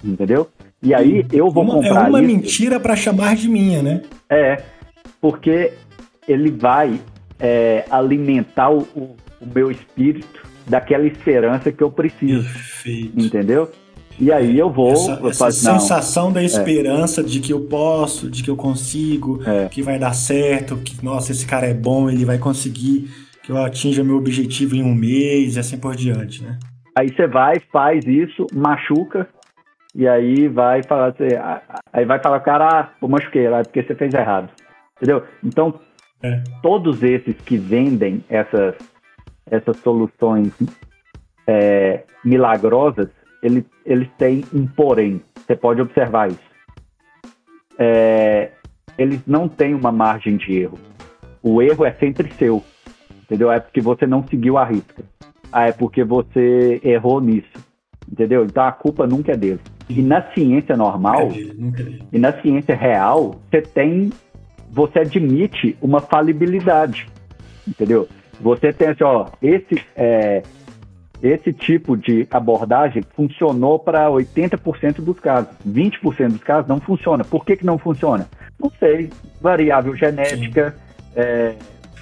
[0.02, 0.48] entendeu?
[0.82, 2.28] E aí eu vou uma, é comprar É uma isso.
[2.28, 4.02] mentira para chamar de minha, né?
[4.30, 4.62] É,
[5.20, 5.72] porque
[6.26, 7.00] ele vai
[7.40, 9.16] é, alimentar o, o,
[9.54, 12.42] meu espírito daquela esperança que eu preciso.
[12.42, 13.20] Perfeito.
[13.20, 13.70] Entendeu?
[14.20, 14.92] E aí eu vou.
[14.92, 16.44] Essa, eu faço, sensação da é.
[16.44, 17.24] esperança é.
[17.24, 19.68] de que eu posso, de que eu consigo, é.
[19.68, 23.08] que vai dar certo, que, nossa, esse cara é bom, ele vai conseguir
[23.42, 26.58] que eu atinja meu objetivo em um mês e assim por diante, né?
[26.94, 29.28] Aí você vai, faz isso, machuca,
[29.98, 31.26] e aí vai falar assim,
[31.92, 34.48] aí vai falar, cara, ah, eu machuquei lá porque você fez errado.
[34.96, 35.24] Entendeu?
[35.42, 35.74] Então,
[36.22, 36.40] é.
[36.62, 38.76] todos esses que vendem essas,
[39.50, 40.52] essas soluções
[41.48, 43.08] é, milagrosas,
[43.42, 45.20] eles, eles têm um porém.
[45.34, 46.48] Você pode observar isso.
[47.76, 48.52] É,
[48.96, 50.78] eles não têm uma margem de erro.
[51.42, 52.62] O erro é sempre seu.
[53.24, 53.50] Entendeu?
[53.50, 55.02] É porque você não seguiu a risca.
[55.50, 57.50] Ah, é porque você errou nisso.
[58.08, 58.44] Entendeu?
[58.44, 59.60] Então a culpa nunca é dele.
[59.88, 61.30] E na ciência normal,
[62.12, 64.10] e na ciência real, você tem.
[64.70, 67.06] Você admite uma falibilidade.
[67.66, 68.06] Entendeu?
[68.40, 70.42] Você tem assim, ó, esse, é,
[71.22, 75.50] esse tipo de abordagem funcionou para 80% dos casos.
[75.66, 77.24] 20% dos casos não funciona.
[77.24, 78.28] Por que, que não funciona?
[78.60, 79.10] Não sei.
[79.40, 80.76] Variável genética,
[81.16, 81.54] é,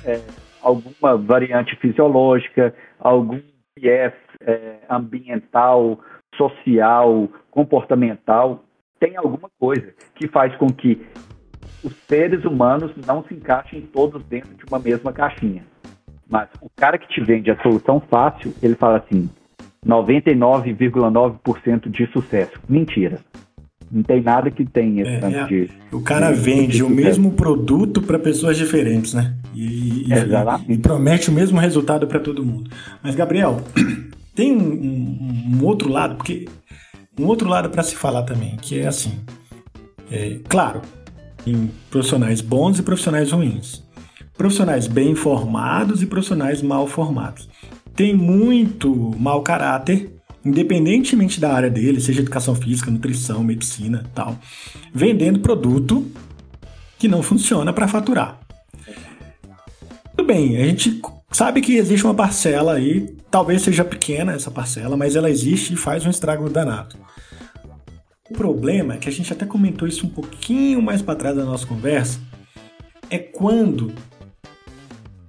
[0.05, 0.21] é,
[0.63, 3.41] alguma variante fisiológica, algum
[3.79, 6.01] viés é, ambiental,
[6.37, 8.63] social, comportamental,
[9.01, 11.01] tem alguma coisa que faz com que
[11.83, 15.65] os seres humanos não se encaixem todos dentro de uma mesma caixinha.
[16.29, 19.31] Mas o cara que te vende a solução fácil, ele fala assim:
[19.87, 22.53] 99,9% de sucesso.
[22.69, 23.21] Mentira.
[23.91, 25.71] Não tem nada que tenha esse é, tanto é, de.
[25.93, 29.35] O cara de, vende de o mesmo produto para pessoas diferentes, né?
[29.55, 30.11] E, e,
[30.69, 32.71] e, promete o mesmo resultado para todo mundo.
[33.03, 33.63] Mas, Gabriel,
[34.35, 36.47] tem um, um, um outro lado, porque
[37.19, 39.19] um outro lado para se falar também, que é assim,
[40.11, 40.83] é, claro,
[41.47, 43.83] em profissionais bons e profissionais ruins,
[44.37, 47.49] profissionais bem formados e profissionais mal formados.
[47.95, 50.13] Tem muito mau caráter,
[50.45, 54.37] independentemente da área dele, seja educação física, nutrição, medicina, tal,
[54.93, 56.07] vendendo produto
[56.99, 58.41] que não funciona para faturar.
[60.15, 61.01] Tudo bem, a gente
[61.31, 65.77] sabe que existe uma parcela aí, talvez seja pequena essa parcela, mas ela existe e
[65.77, 66.97] faz um estrago danado.
[68.31, 71.45] O problema é que a gente até comentou isso um pouquinho mais para trás da
[71.45, 72.21] nossa conversa,
[73.09, 73.93] é quando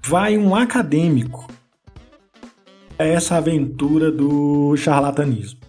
[0.03, 1.47] vai um acadêmico
[2.97, 5.59] a essa aventura do charlatanismo.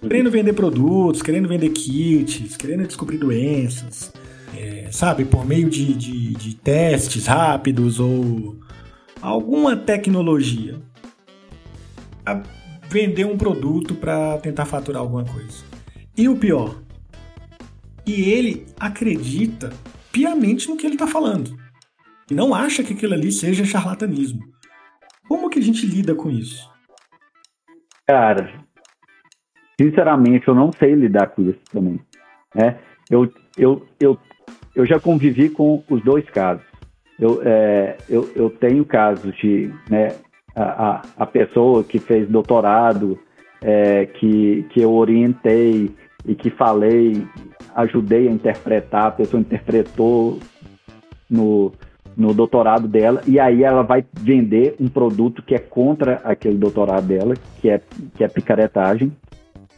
[0.00, 4.12] Querendo vender produtos, querendo vender kits, querendo descobrir doenças,
[4.56, 8.56] é, sabe, por meio de, de, de testes rápidos ou
[9.20, 10.80] alguma tecnologia.
[12.24, 12.42] A
[12.88, 15.64] vender um produto para tentar faturar alguma coisa.
[16.16, 16.80] E o pior,
[18.06, 19.70] e ele acredita
[20.10, 21.56] piamente no que ele está falando.
[22.30, 24.42] E não acha que aquilo ali seja charlatanismo.
[25.28, 26.68] Como que a gente lida com isso?
[28.06, 28.64] Cara,
[29.78, 32.00] sinceramente, eu não sei lidar com isso também.
[32.54, 32.78] Né?
[33.10, 34.18] Eu, eu, eu,
[34.74, 36.64] eu já convivi com os dois casos.
[37.18, 40.14] Eu, é, eu, eu tenho casos de né,
[40.54, 43.18] a, a, pessoa que fez doutorado,
[43.60, 45.90] é, que, que eu orientei
[46.24, 47.26] e que falei,
[47.74, 50.38] ajudei a interpretar, a pessoa interpretou
[51.28, 51.72] no,
[52.16, 57.06] no doutorado dela, e aí ela vai vender um produto que é contra aquele doutorado
[57.06, 57.80] dela, que é,
[58.16, 59.12] que é picaretagem.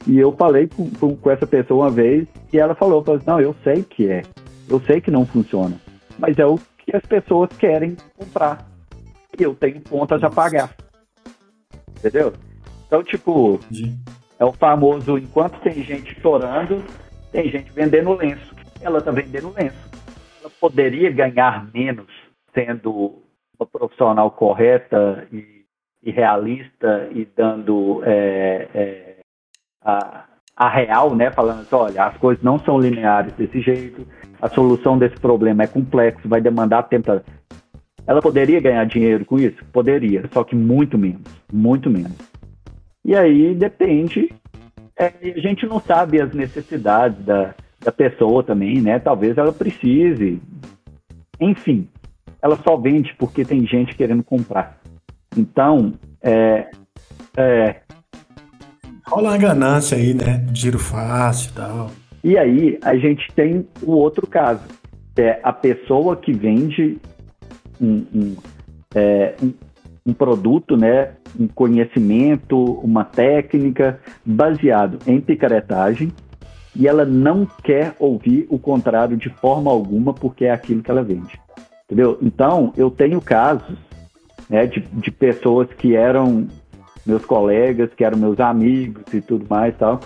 [0.07, 3.27] E eu falei com, com, com essa pessoa uma vez, e ela falou, falou assim,
[3.27, 4.23] não, eu sei que é,
[4.69, 5.77] eu sei que não funciona,
[6.19, 6.59] mas é o
[6.91, 8.67] que as pessoas querem comprar.
[9.39, 10.75] E eu tenho contas a pagar.
[11.97, 12.33] Entendeu?
[12.87, 13.61] Então, tipo,
[14.39, 16.83] é o famoso, enquanto tem gente chorando,
[17.31, 18.55] tem gente vendendo lenço.
[18.81, 19.89] Ela tá vendendo lenço.
[20.41, 22.09] Ela poderia ganhar menos
[22.53, 23.23] sendo
[23.57, 25.65] uma profissional correta e,
[26.03, 29.17] e realista e dando é, é,
[29.81, 30.25] a,
[30.57, 31.31] a real, né?
[31.31, 34.05] Falando assim, olha, as coisas não são lineares desse jeito,
[34.41, 37.21] a solução desse problema é complexo, vai demandar tempo.
[38.07, 39.65] Ela poderia ganhar dinheiro com isso?
[39.73, 41.23] Poderia, só que muito menos,
[41.53, 42.17] muito menos.
[43.05, 44.33] E aí depende,
[44.97, 48.99] é, a gente não sabe as necessidades da, da pessoa também, né?
[48.99, 50.41] Talvez ela precise.
[51.41, 51.89] Enfim,
[52.43, 54.79] ela só vende porque tem gente querendo comprar.
[55.37, 56.71] Então, é,
[57.37, 57.77] é,
[59.11, 60.47] Rola uma ganância aí, né?
[60.55, 61.91] Giro fácil e tal.
[62.23, 64.63] E aí a gente tem o outro caso,
[65.15, 66.99] que é a pessoa que vende
[67.81, 68.37] um, um,
[68.95, 69.53] é, um,
[70.07, 76.13] um produto, né, um conhecimento, uma técnica baseado em picaretagem
[76.75, 81.03] e ela não quer ouvir o contrário de forma alguma porque é aquilo que ela
[81.03, 81.41] vende.
[81.85, 82.19] Entendeu?
[82.23, 83.77] Então, eu tenho casos
[84.49, 86.47] né, de, de pessoas que eram
[87.05, 90.01] meus colegas, que eram meus amigos e tudo mais tal,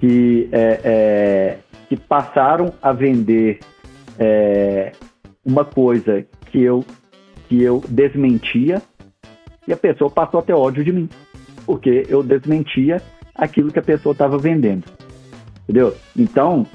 [0.00, 3.60] que, é, é, que passaram a vender
[4.18, 4.92] é,
[5.44, 6.84] uma coisa que eu,
[7.48, 8.82] que eu desmentia
[9.66, 11.08] e a pessoa passou a ter ódio de mim,
[11.66, 13.02] porque eu desmentia
[13.34, 14.84] aquilo que a pessoa estava vendendo.
[15.64, 15.94] Entendeu?
[16.16, 16.66] Então,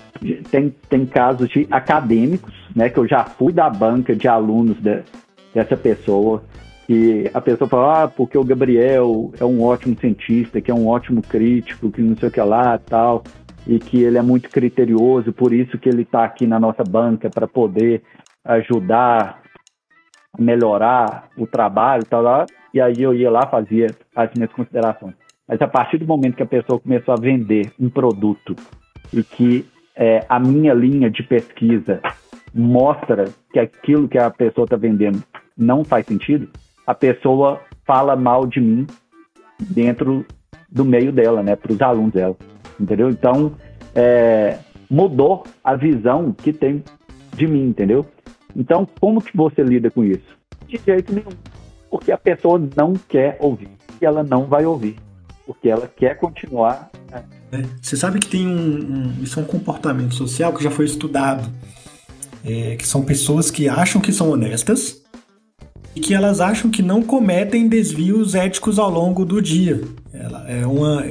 [0.51, 5.01] tem, tem casos de acadêmicos, né, que eu já fui da banca de alunos de,
[5.53, 6.43] dessa pessoa,
[6.85, 10.87] que a pessoa fala, ah, porque o Gabriel é um ótimo cientista, que é um
[10.87, 13.23] ótimo crítico, que não sei o que lá, tal,
[13.65, 17.29] e que ele é muito criterioso, por isso que ele está aqui na nossa banca
[17.29, 18.03] para poder
[18.43, 19.41] ajudar
[20.37, 22.45] a melhorar o trabalho, tal, lá.
[22.73, 25.13] E aí eu ia lá fazia as minhas considerações.
[25.47, 28.55] Mas a partir do momento que a pessoa começou a vender um produto
[29.13, 29.65] e que
[29.95, 32.01] é, a minha linha de pesquisa
[32.53, 35.23] mostra que aquilo que a pessoa está vendendo
[35.57, 36.49] não faz sentido,
[36.85, 38.87] a pessoa fala mal de mim
[39.59, 40.25] dentro
[40.69, 42.35] do meio dela, né, para os alunos dela,
[42.79, 43.09] entendeu?
[43.09, 43.53] Então,
[43.93, 44.57] é,
[44.89, 46.83] mudou a visão que tem
[47.35, 48.05] de mim, entendeu?
[48.55, 50.37] Então, como que você lida com isso?
[50.67, 51.31] De jeito nenhum,
[51.89, 53.69] porque a pessoa não quer ouvir
[54.01, 54.95] e ela não vai ouvir,
[55.45, 56.89] porque ela quer continuar.
[57.51, 57.63] Né?
[57.81, 61.47] Você sabe que tem um, um, isso é um comportamento social que já foi estudado,
[62.43, 65.02] é, que são pessoas que acham que são honestas,
[65.95, 69.81] e que elas acham que não cometem desvios éticos ao longo do dia.
[70.11, 71.03] Ela é uma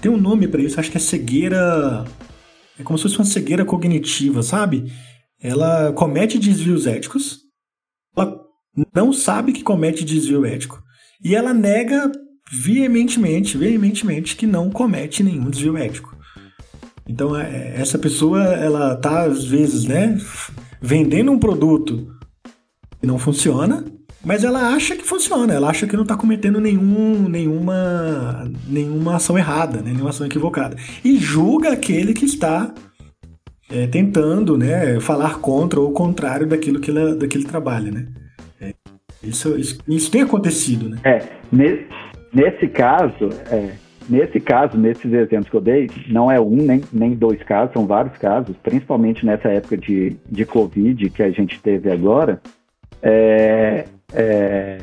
[0.00, 2.04] tem um nome para isso, acho que é cegueira
[2.78, 4.92] é como se fosse uma cegueira cognitiva, sabe?
[5.40, 7.40] Ela comete desvios éticos,
[8.16, 8.40] ela
[8.94, 10.80] não sabe que comete desvio ético
[11.22, 12.10] e ela nega
[12.50, 16.16] veementemente, veementemente que não comete nenhum desvio ético.
[17.08, 20.18] Então é, essa pessoa ela tá às vezes, né,
[20.80, 22.08] vendendo um produto
[23.00, 23.84] que não funciona
[24.24, 29.38] Mas ela acha que funciona, ela acha que não está cometendo nenhum, nenhuma, nenhuma ação
[29.38, 29.90] errada, né?
[29.92, 30.76] nenhuma ação equivocada.
[31.04, 32.72] E julga aquele que está
[33.70, 37.92] é, tentando né, falar contra ou contrário daquilo que, ela, daquele trabalha.
[37.92, 38.06] Né?
[38.60, 38.74] É,
[39.22, 40.88] isso, isso, isso, tem acontecido.
[40.88, 40.98] Né?
[41.04, 41.86] É, nesse,
[42.32, 43.70] nesse caso, é,
[44.08, 47.86] nesse caso, nesses exemplos que eu dei, não é um nem, nem dois casos, são
[47.86, 52.40] vários casos, principalmente nessa época de, de Covid que a gente teve agora.
[53.00, 54.78] É, é,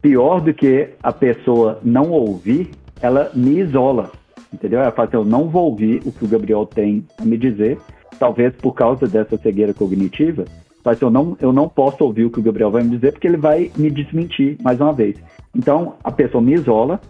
[0.00, 2.70] pior do que a pessoa não ouvir,
[3.00, 4.10] ela me isola,
[4.52, 4.80] entendeu?
[4.80, 7.78] Ela fala assim, eu não vou ouvir o que o Gabriel tem a me dizer,
[8.18, 10.44] talvez por causa dessa cegueira cognitiva,
[10.84, 13.12] mas assim, eu não, eu não posso ouvir o que o Gabriel vai me dizer
[13.12, 15.16] porque ele vai me desmentir mais uma vez.
[15.54, 17.00] Então, a pessoa me isola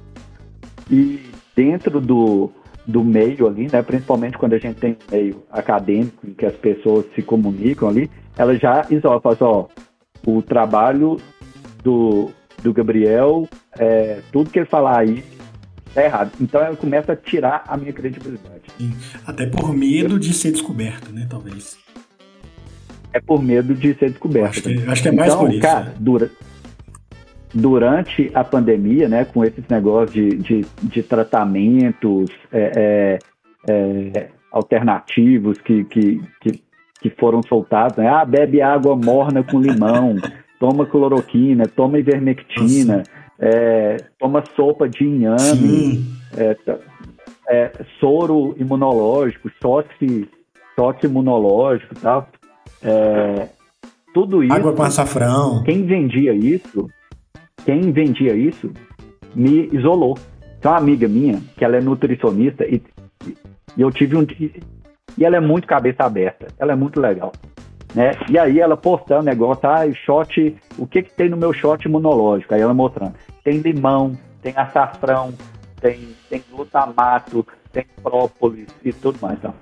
[0.90, 1.20] e
[1.54, 2.50] dentro do,
[2.86, 7.06] do meio ali, né, principalmente quando a gente tem meio acadêmico em que as pessoas
[7.14, 9.66] se comunicam ali, ela já isola, fala assim, ó,
[10.26, 11.18] o trabalho
[11.82, 12.30] do,
[12.62, 13.48] do Gabriel,
[13.78, 15.24] é, tudo que ele falar aí
[15.94, 16.32] é errado.
[16.40, 18.62] Então ela começa a tirar a minha credibilidade.
[18.78, 18.92] Sim.
[19.26, 21.26] Até por medo de ser descoberto, né?
[21.28, 21.78] Talvez.
[23.12, 24.50] É por medo de ser descoberto.
[24.50, 25.62] Acho que, acho que é mais então, por isso.
[25.62, 25.94] Cara, né?
[25.98, 26.30] dura,
[27.52, 33.18] durante a pandemia, né, com esses negócios de, de, de tratamentos é, é,
[33.68, 36.62] é, alternativos que, que, que,
[37.00, 38.08] que, foram soltados, né?
[38.08, 40.16] ah, bebe água morna com limão,
[40.58, 43.02] toma cloroquina, toma ivermectina,
[43.38, 46.04] é, toma sopa de inhame,
[46.36, 46.56] é,
[47.48, 50.28] é, soro imunológico, toque,
[50.76, 52.28] toque imunológico tal.
[52.82, 53.48] É,
[54.12, 54.52] tudo isso.
[54.52, 55.62] Água com açafrão.
[55.64, 56.88] Quem vendia isso,
[57.64, 58.70] quem vendia isso,
[59.34, 60.18] me isolou.
[60.60, 62.82] Tem uma amiga minha, que ela é nutricionista, e,
[63.76, 64.26] e eu tive um.
[65.20, 67.30] E ela é muito cabeça aberta, ela é muito legal.
[67.94, 68.12] Né?
[68.30, 72.54] E aí ela postando negócio, ah, shot, o que que tem no meu shot imunológico?
[72.54, 73.14] Aí ela mostrando,
[73.44, 75.34] tem limão, tem açafrão,
[75.78, 79.38] tem, tem glutamato, tem própolis e tudo mais.
[79.38, 79.54] Então.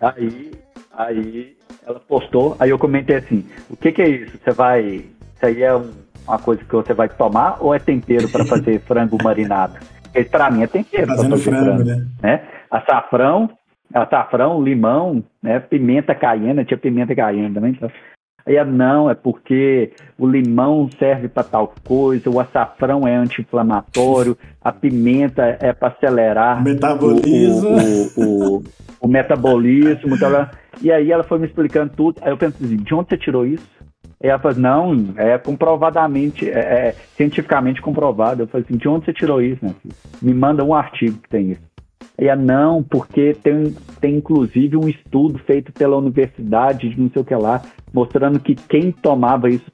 [0.00, 0.52] Aí,
[0.96, 4.38] aí ela postou, aí eu comentei assim, o que que é isso?
[4.38, 5.90] Você vai, isso aí é um,
[6.24, 9.74] uma coisa que você vai tomar ou é tempero para fazer frango marinado?
[10.30, 12.06] Para mim é tempero fazer frango, frango né?
[12.22, 12.42] né?
[12.70, 13.50] Açafrão,
[13.94, 17.72] açafrão, limão, né, pimenta caiena, tinha pimenta caiena também.
[17.72, 17.90] Então.
[18.46, 24.70] Aí não, é porque o limão serve para tal coisa, o açafrão é anti-inflamatório, a
[24.70, 26.62] pimenta é para acelerar.
[28.18, 28.64] O, o, o,
[29.00, 30.14] o metabolismo.
[30.14, 30.48] Então,
[30.82, 32.20] e aí ela foi me explicando tudo.
[32.20, 33.66] Aí eu pensei assim, de onde você tirou isso?
[34.22, 38.42] Aí ela falou, não, é comprovadamente, é, é cientificamente comprovado.
[38.42, 39.74] Eu falei assim, de onde você tirou isso, né?
[40.20, 41.73] Me manda um artigo que tem isso.
[42.18, 47.22] E é não, porque tem, tem inclusive um estudo feito pela universidade de não sei
[47.22, 47.60] o que lá,
[47.92, 49.64] mostrando que quem tomava isso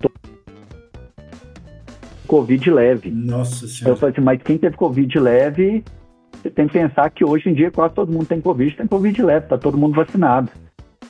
[2.27, 3.11] Covid leve.
[3.11, 3.93] Nossa Senhora.
[3.93, 5.85] Eu falei assim, mas quem teve Covid leve,
[6.33, 9.23] você tem que pensar que hoje em dia quase todo mundo tem Covid, tem Covid
[9.23, 10.51] leve, tá todo mundo vacinado.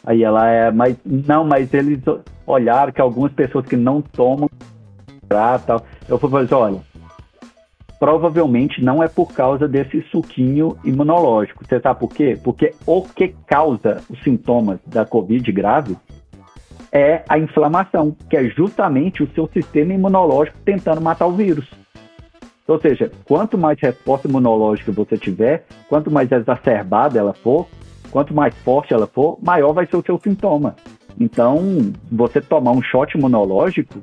[0.05, 2.01] Aí ela é, mas não, mas eles
[2.47, 4.49] olharam que algumas pessoas que não tomam
[5.29, 5.85] tal.
[6.09, 6.81] Eu falei assim, olha,
[8.01, 11.63] provavelmente não é por causa desse suquinho imunológico.
[11.65, 12.37] Você sabe por quê?
[12.43, 15.95] Porque o que causa os sintomas da Covid grave
[16.91, 21.71] é a inflamação, que é justamente o seu sistema imunológico tentando matar o vírus.
[22.67, 27.69] Ou seja, quanto mais resposta imunológica você tiver, quanto mais exacerbada ela for,
[28.11, 30.75] quanto mais forte ela for, maior vai ser o seu sintoma.
[31.19, 34.01] Então, você tomar um shot imunológico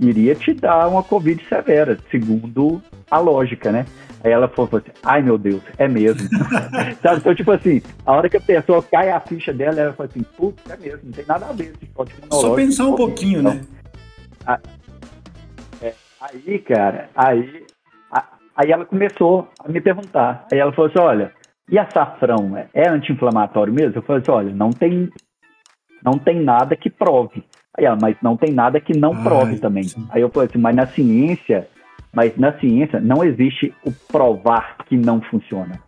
[0.00, 3.84] iria te dar uma Covid severa, segundo a lógica, né?
[4.22, 6.28] Aí ela falou assim, ai meu Deus, é mesmo.
[7.02, 7.20] Sabe?
[7.20, 10.22] Então, tipo assim, a hora que a pessoa cai a ficha dela, ela fala assim,
[10.36, 12.34] putz, é mesmo, não tem nada a ver esse imunológico.
[12.34, 13.62] Só pensar um pouquinho, então, né?
[16.20, 17.64] Aí, cara, aí,
[18.54, 20.46] aí ela começou a me perguntar.
[20.52, 21.32] Aí ela falou assim, olha,
[21.70, 23.96] e açafrão é, é anti-inflamatório mesmo?
[23.96, 25.10] Eu falei assim, olha, não tem,
[26.04, 27.42] não tem nada que prove.
[27.76, 29.84] Aí ela, mas não tem nada que não prove Ai, também.
[29.84, 30.06] Sim.
[30.10, 31.68] Aí eu falei assim, mas na ciência,
[32.12, 35.80] mas na ciência não existe o provar que não funciona.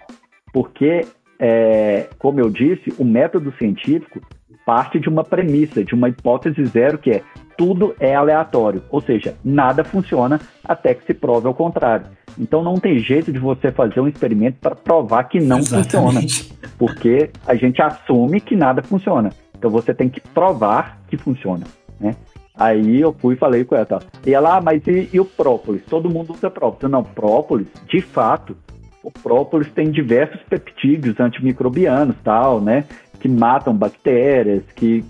[0.52, 1.06] Porque,
[1.38, 4.20] é, como eu disse, o método científico
[4.64, 7.22] parte de uma premissa, de uma hipótese zero, que é
[7.56, 12.06] tudo é aleatório, ou seja, nada funciona até que se prove ao contrário.
[12.38, 16.44] Então não tem jeito de você fazer um experimento para provar que não Exatamente.
[16.44, 19.30] funciona, porque a gente assume que nada funciona.
[19.62, 21.64] Então você tem que provar que funciona,
[22.01, 22.16] né?
[22.52, 24.01] Aí eu fui e falei com ela, tá?
[24.26, 25.84] e ela, ah, mas e, e o própolis?
[25.84, 26.90] Todo mundo usa própolis.
[26.90, 28.56] Não, própolis, de fato,
[29.05, 32.86] o própolis tem diversos peptídeos antimicrobianos, tal, né?
[33.20, 35.05] Que matam bactérias, que,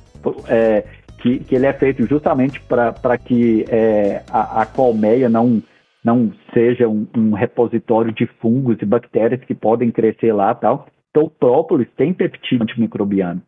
[0.47, 0.85] é,
[1.23, 5.62] que, que ele é feito justamente para que é, a, a, colmeia não,
[6.05, 10.87] não seja um, um, repositório de fungos e bactérias que podem crescer lá tal.
[11.11, 13.41] Então, o própolis tem peptídeo antimicrobiano.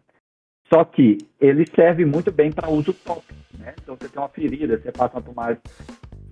[0.72, 3.34] Só que ele serve muito bem para uso tópico.
[3.58, 3.74] Né?
[3.82, 5.58] Então, você tem uma ferida, você passa uma, pomada,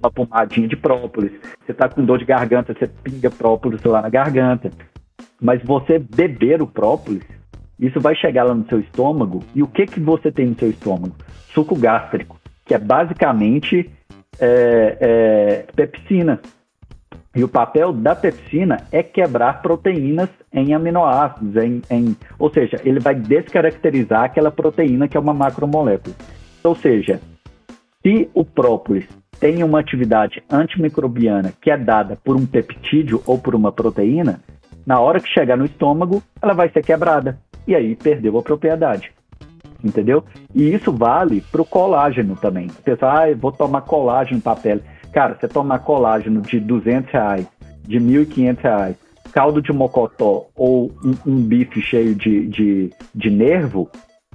[0.01, 1.33] uma pomadinha de própolis.
[1.65, 4.71] Você está com dor de garganta, você pinga própolis lá na garganta.
[5.41, 7.23] Mas você beber o própolis,
[7.79, 9.43] isso vai chegar lá no seu estômago.
[9.55, 11.15] E o que, que você tem no seu estômago?
[11.53, 13.91] Suco gástrico, que é basicamente
[14.39, 16.41] é, é, pepsina.
[17.35, 23.01] E o papel da pepsina é quebrar proteínas em aminoácidos, em, em, ou seja, ele
[23.01, 26.15] vai descaracterizar aquela proteína que é uma macromolécula.
[26.63, 27.21] Ou seja,
[28.03, 29.09] se o própolis
[29.41, 34.41] tem uma atividade antimicrobiana que é dada por um peptídeo ou por uma proteína,
[34.87, 39.11] na hora que chegar no estômago, ela vai ser quebrada e aí perdeu a propriedade.
[39.83, 40.23] Entendeu?
[40.55, 42.69] E isso vale para o colágeno também.
[42.69, 44.83] Você fala, ah, vou tomar colágeno para pele.
[45.13, 47.47] Cara, você tomar colágeno de 200 reais,
[47.83, 48.97] de 1.500 reais,
[49.33, 53.91] caldo de mocotó ou um, um bife cheio de, de, de nervo,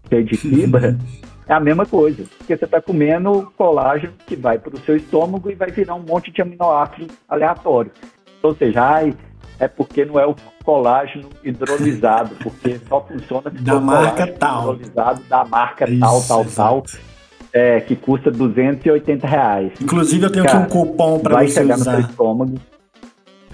[0.07, 0.95] cheio de fibra,
[1.49, 2.23] é a mesma coisa.
[2.37, 6.03] Porque você está comendo colágeno que vai para o seu estômago e vai virar um
[6.03, 7.95] monte de aminoácidos aleatórios.
[8.43, 9.15] Ou seja, ai,
[9.59, 14.75] é porque não é o colágeno hidrolisado, porque só funciona se da marca tal.
[14.75, 16.83] hidrolisado da marca Isso, tal, tal, exato.
[16.83, 17.16] tal
[17.57, 19.71] é, que custa 280 reais.
[19.81, 21.93] Inclusive eu tenho Cara, aqui um cupom para você chegar usar.
[21.93, 22.59] no seu estômago.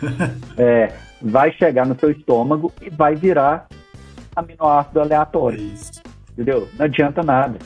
[0.58, 3.68] é, vai chegar no seu estômago e vai virar
[4.36, 5.58] aminoácido aleatório.
[5.58, 6.04] Isso.
[6.34, 6.68] Entendeu?
[6.78, 7.58] Não adianta nada.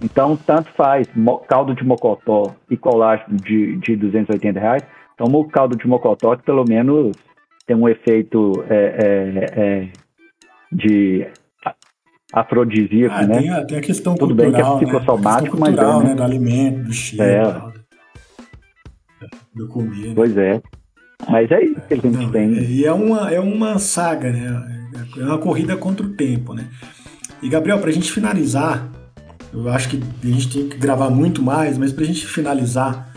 [0.00, 1.08] Então, tanto faz
[1.48, 4.82] caldo de mocotó e colágeno de, de 280 reais.
[5.16, 7.16] Toma o caldo de mocotó que pelo menos
[7.66, 9.88] tem um efeito é, é, é,
[10.70, 11.26] de
[12.34, 13.40] afrodisíaco, ah, né?
[13.40, 15.60] Tem, tem a questão Tudo cultural, bem que é psicossomático, né?
[15.60, 16.04] mas é, né?
[16.08, 16.14] né?
[16.16, 17.72] Do alimento, do cheiro, é.
[19.54, 20.08] do comer.
[20.08, 20.12] Né?
[20.16, 20.60] Pois é.
[21.28, 22.52] Mas é isso que a gente Não, tem.
[22.52, 24.90] E é uma, é uma saga, né?
[25.16, 26.66] É uma corrida contra o tempo, né?
[27.40, 28.90] E, Gabriel, para a gente finalizar,
[29.52, 33.14] eu acho que a gente tem que gravar muito mais, mas para a gente finalizar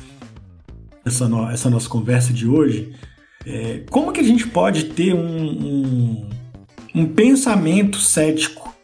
[1.04, 2.94] essa, no, essa nossa conversa de hoje,
[3.46, 6.30] é, como que a gente pode ter um, um,
[6.94, 8.77] um pensamento cético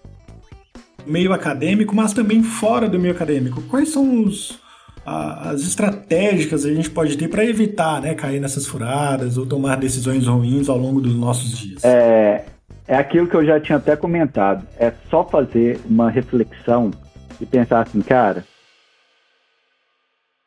[1.06, 3.62] meio acadêmico, mas também fora do meio acadêmico.
[3.64, 4.60] Quais são os,
[5.06, 10.28] as estratégicas a gente pode ter para evitar né, cair nessas furadas ou tomar decisões
[10.28, 11.84] ruins ao longo dos nossos dias?
[11.84, 12.46] É,
[12.88, 14.68] é aquilo que eu já tinha até comentado.
[14.78, 16.92] É só fazer uma reflexão
[17.40, 18.46] e pensar assim, cara,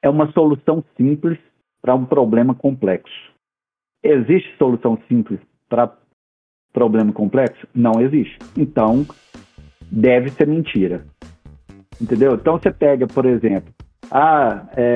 [0.03, 1.39] é uma solução simples
[1.83, 3.33] para um problema complexo.
[4.03, 5.93] Existe solução simples para
[6.73, 7.67] problema complexo?
[7.75, 8.39] Não existe.
[8.57, 9.07] Então,
[9.91, 11.05] deve ser mentira.
[12.01, 12.35] Entendeu?
[12.35, 13.73] Então você pega, por exemplo,
[14.11, 14.87] a é,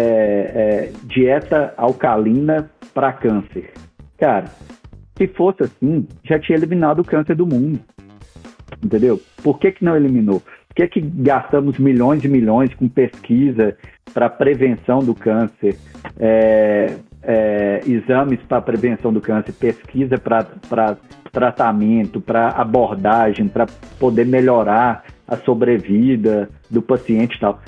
[0.55, 3.73] é, dieta alcalina para câncer.
[4.19, 4.47] Cara,
[5.17, 7.81] se fosse assim, já tinha eliminado o câncer do mundo.
[8.83, 9.21] Entendeu?
[9.43, 10.41] Por que, que não eliminou?
[10.41, 13.77] Por que, que gastamos milhões e milhões com pesquisa
[14.15, 15.77] para prevenção do câncer,
[16.19, 20.97] é, é, exames para prevenção do câncer, pesquisa para
[21.32, 23.66] tratamento, para abordagem, para
[23.98, 27.61] poder melhorar a sobrevida do paciente e tal.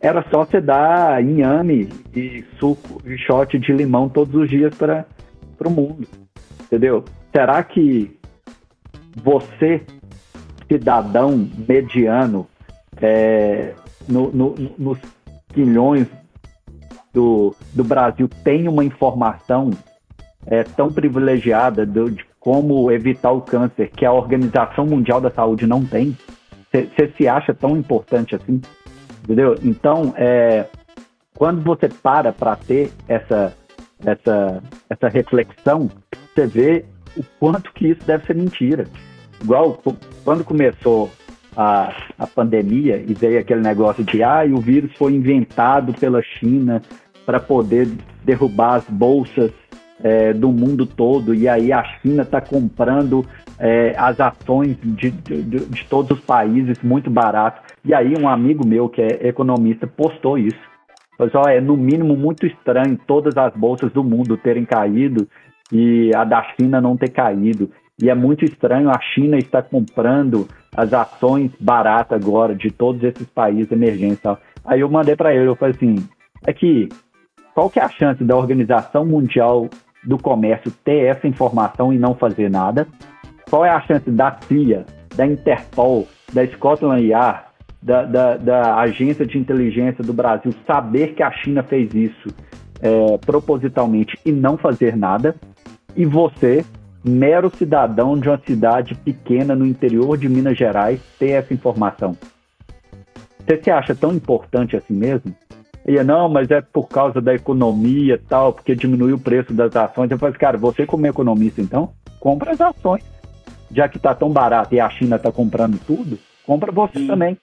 [0.00, 5.04] Era só você dar inhame e suco e shot de limão todos os dias para
[5.64, 6.08] o mundo.
[6.62, 7.04] Entendeu?
[7.30, 8.18] Será que
[9.22, 9.82] você,
[10.66, 12.46] cidadão mediano,
[13.00, 13.74] é,
[14.08, 14.98] no, no, nos
[15.52, 16.06] quilhões
[17.12, 19.70] do, do Brasil, tem uma informação
[20.46, 25.66] é, tão privilegiada do, de como evitar o câncer que a Organização Mundial da Saúde
[25.66, 26.16] não tem?
[26.72, 28.60] Você se acha tão importante assim?
[29.22, 29.54] Entendeu?
[29.62, 30.66] Então, é,
[31.36, 33.54] quando você para para ter essa,
[34.04, 35.90] essa, essa reflexão,
[36.34, 36.84] você vê
[37.16, 38.86] o quanto que isso deve ser mentira.
[39.42, 39.82] Igual
[40.24, 41.10] quando começou
[41.56, 46.80] a, a pandemia e veio aquele negócio de ah, o vírus foi inventado pela China
[47.26, 47.88] para poder
[48.24, 49.50] derrubar as bolsas
[50.02, 53.24] é, do mundo todo, e aí a China está comprando
[53.58, 57.60] é, as ações de, de, de, todos os países muito barato.
[57.84, 60.58] E aí um amigo meu que é economista postou isso.
[61.16, 65.28] Falou assim, é no mínimo muito estranho todas as bolsas do mundo terem caído
[65.70, 67.70] e a da China não ter caído.
[68.02, 73.26] E é muito estranho a China estar comprando as ações baratas agora de todos esses
[73.26, 74.20] países emergentes.
[74.64, 75.96] Aí eu mandei para ele, eu falei assim,
[76.46, 76.88] é que
[77.54, 79.68] qual que é a chance da Organização Mundial
[80.04, 82.86] do comércio ter essa informação e não fazer nada?
[83.48, 87.50] Qual é a chance da CIA, da Interpol, da Scotland Yard
[87.82, 92.28] da, da, da, agência de inteligência do Brasil saber que a China fez isso
[92.80, 95.34] é, propositalmente e não fazer nada,
[95.96, 96.64] e você,
[97.04, 102.16] mero cidadão de uma cidade pequena no interior de Minas Gerais, ter essa informação.
[103.38, 105.34] Você se acha tão importante assim mesmo?
[105.86, 109.74] E não, mas é por causa da economia e tal, porque diminuiu o preço das
[109.74, 110.10] ações.
[110.10, 113.04] Eu falei, cara, você como economista, então, compra as ações.
[113.70, 117.06] Já que está tão barato e a China está comprando tudo, compra você Sim.
[117.06, 117.38] também.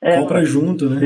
[0.00, 1.00] É, compra junto, né?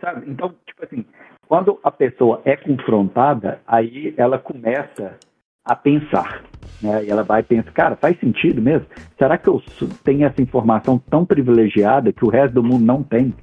[0.00, 0.30] Sabe?
[0.30, 1.04] Então, tipo assim,
[1.48, 5.18] quando a pessoa é confrontada, aí ela começa
[5.64, 6.42] a pensar.
[6.82, 7.04] Né?
[7.04, 8.86] E ela vai pensar, cara, faz sentido mesmo?
[9.18, 9.62] Será que eu
[10.04, 13.34] tenho essa informação tão privilegiada que o resto do mundo não tem?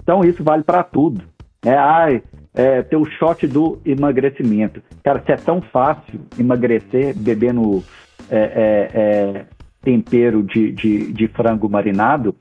[0.00, 1.22] Então isso vale para tudo.
[1.66, 2.22] É, ai,
[2.54, 4.80] é, ter o shot do emagrecimento.
[5.02, 7.82] Cara, se é tão fácil emagrecer bebendo
[8.30, 9.44] é, é, é,
[9.82, 12.36] tempero de, de, de, frango marinado,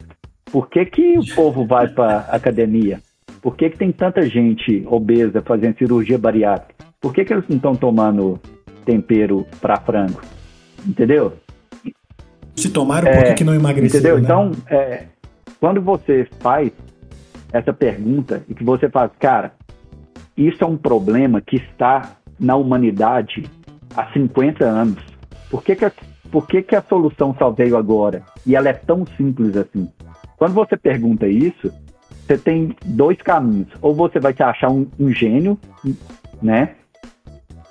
[0.45, 2.99] por que, que o povo vai para academia?
[3.41, 6.85] Por que, que tem tanta gente obesa fazendo cirurgia bariátrica?
[7.01, 8.39] Por que, que eles não estão tomando
[8.85, 10.21] tempero para frango?
[10.85, 11.33] Entendeu?
[12.55, 13.99] Se tomaram, por que, é, que não emagreceu?
[13.99, 14.17] Entendeu?
[14.17, 14.23] Né?
[14.23, 15.03] Então, é,
[15.59, 16.71] quando você faz
[17.55, 19.53] essa pergunta e que você faz, cara,
[20.35, 23.49] isso é um problema que está na humanidade
[23.95, 25.01] há 50 anos.
[25.49, 25.91] Por que, que, a,
[26.29, 28.23] por que, que a solução só veio agora?
[28.45, 29.89] E ela é tão simples assim.
[30.35, 31.71] Quando você pergunta isso,
[32.27, 33.69] você tem dois caminhos.
[33.81, 35.57] Ou você vai te achar um, um gênio,
[36.41, 36.75] né?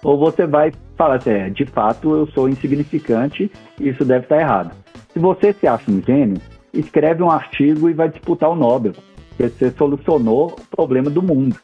[0.02, 4.40] Ou você vai falar assim, é, de fato eu sou insignificante e isso deve estar
[4.40, 4.74] errado.
[5.12, 6.40] Se você se acha um gênio,
[6.72, 8.94] escreve um artigo e vai disputar o Nobel,
[9.36, 11.56] porque você solucionou o problema do mundo.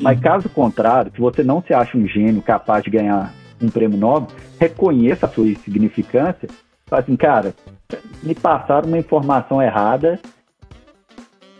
[0.00, 3.98] Mas caso contrário, se você não se acha um gênio capaz de ganhar um prêmio
[3.98, 4.28] Nobel,
[4.58, 6.48] reconheça a sua insignificância,
[6.86, 7.54] fala assim, cara,
[8.22, 10.18] me passaram uma informação errada,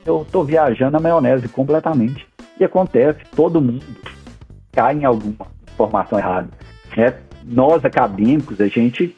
[0.05, 2.27] eu estou viajando a maionese completamente.
[2.59, 3.85] E acontece, todo mundo
[4.73, 6.49] cai em alguma informação errada.
[6.97, 7.15] Né?
[7.45, 9.17] Nós, acadêmicos, a gente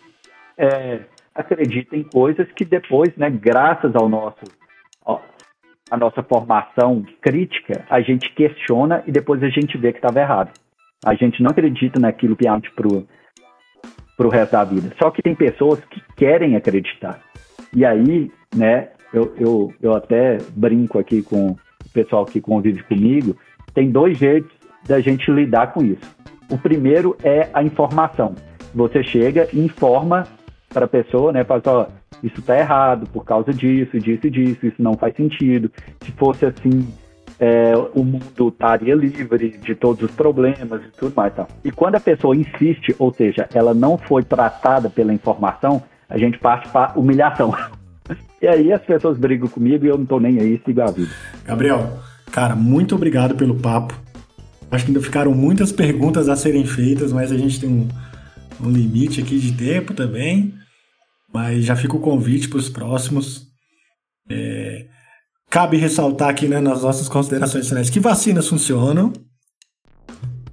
[0.59, 1.01] é,
[1.35, 4.45] acredita em coisas que depois, né, graças ao nosso
[5.91, 10.51] a nossa formação crítica, a gente questiona e depois a gente vê que estava errado.
[11.05, 13.07] A gente não acredita naquilo que é pro
[14.17, 14.93] pro resto da vida.
[15.03, 17.21] Só que tem pessoas que querem acreditar.
[17.75, 21.59] E aí, né, eu, eu, eu até brinco aqui com o
[21.93, 23.37] pessoal que convive comigo,
[23.75, 24.53] tem dois jeitos
[24.87, 26.17] da gente lidar com isso.
[26.51, 28.35] O primeiro é a informação.
[28.75, 30.27] Você chega informa
[30.73, 31.87] para a pessoa, né, fala, ó,
[32.25, 35.71] isso está errado por causa disso, disso e disso, isso não faz sentido.
[36.03, 36.89] Se fosse assim,
[37.39, 41.35] é, o mundo estaria livre de todos os problemas e tudo mais.
[41.35, 41.47] Tá?
[41.63, 46.39] E quando a pessoa insiste, ou seja, ela não foi tratada pela informação, a gente
[46.39, 47.55] parte para humilhação.
[48.43, 51.11] E aí as pessoas brigam comigo e eu não tô nem aí, sigo a vida.
[51.47, 51.99] Gabriel,
[52.31, 53.99] cara, muito obrigado pelo papo.
[54.71, 57.89] Acho que ainda ficaram muitas perguntas a serem feitas, mas a gente tem um,
[58.63, 60.53] um limite aqui de tempo também.
[61.35, 63.49] Mas já fica o convite para os próximos.
[64.31, 64.87] É,
[65.51, 69.13] cabe ressaltar aqui né, nas nossas considerações finais que vacinas funcionam.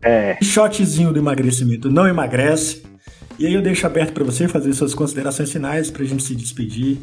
[0.02, 0.38] É.
[0.42, 2.84] Shotzinho do emagrecimento não emagrece.
[3.38, 6.36] E aí eu deixo aberto para você fazer suas considerações finais para a gente se
[6.36, 6.98] despedir.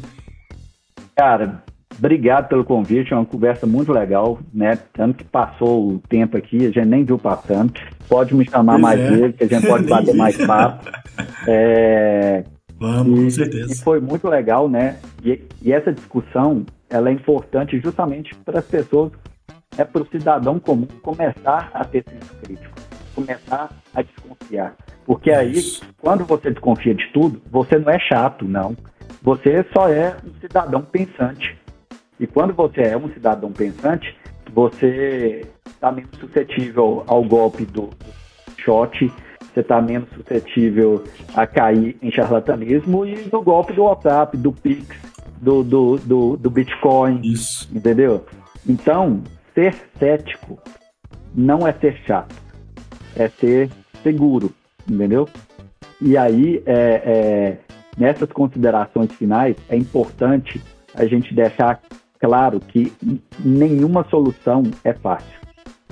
[1.15, 1.63] Cara,
[1.97, 4.77] obrigado pelo convite, é uma conversa muito legal, né?
[4.91, 7.71] Tanto que passou o tempo aqui, a gente nem viu passando.
[8.09, 9.09] Pode me chamar pois mais é.
[9.09, 10.89] vezes, que a gente pode bater mais papo.
[11.47, 12.43] É,
[12.79, 13.73] Vamos, e, com certeza.
[13.73, 14.99] E foi muito legal, né?
[15.23, 19.11] E, e essa discussão, ela é importante justamente para as pessoas,
[19.77, 22.75] é para o cidadão comum começar a ter senso crítico,
[23.13, 24.75] começar a desconfiar.
[25.05, 25.83] Porque aí, Isso.
[25.99, 28.75] quando você desconfia de tudo, você não é chato, não.
[29.21, 31.57] Você só é um cidadão pensante.
[32.19, 34.15] E quando você é um cidadão pensante,
[34.53, 39.11] você está menos suscetível ao golpe do, do shot,
[39.53, 41.03] você está menos suscetível
[41.33, 44.95] a cair em charlatanismo e do golpe do WhatsApp, do Pix,
[45.41, 47.21] do, do, do, do Bitcoin.
[47.23, 47.69] Isso.
[47.73, 48.25] Entendeu?
[48.67, 49.21] Então,
[49.53, 50.59] ser cético
[51.33, 52.35] não é ser chato,
[53.15, 53.69] é ser
[54.03, 54.51] seguro,
[54.89, 55.27] entendeu?
[56.01, 57.57] E aí, é, é,
[57.97, 60.61] nessas considerações finais, é importante
[60.95, 61.81] a gente deixar
[62.19, 62.91] claro que
[63.39, 65.39] nenhuma solução é fácil.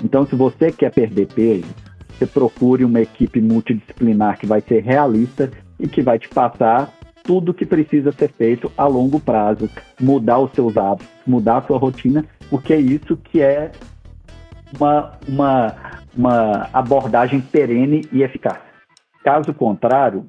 [0.02, 1.74] Então, se você quer perder peso,
[2.18, 6.92] você procure uma equipe multidisciplinar que vai ser realista e que vai te passar
[7.22, 9.68] tudo que precisa ser feito a longo prazo,
[10.00, 13.70] mudar os seus hábitos, mudar a sua rotina, porque é isso que é
[14.78, 15.74] uma, uma,
[16.16, 18.60] uma abordagem perene e eficaz.
[19.22, 20.26] Caso contrário,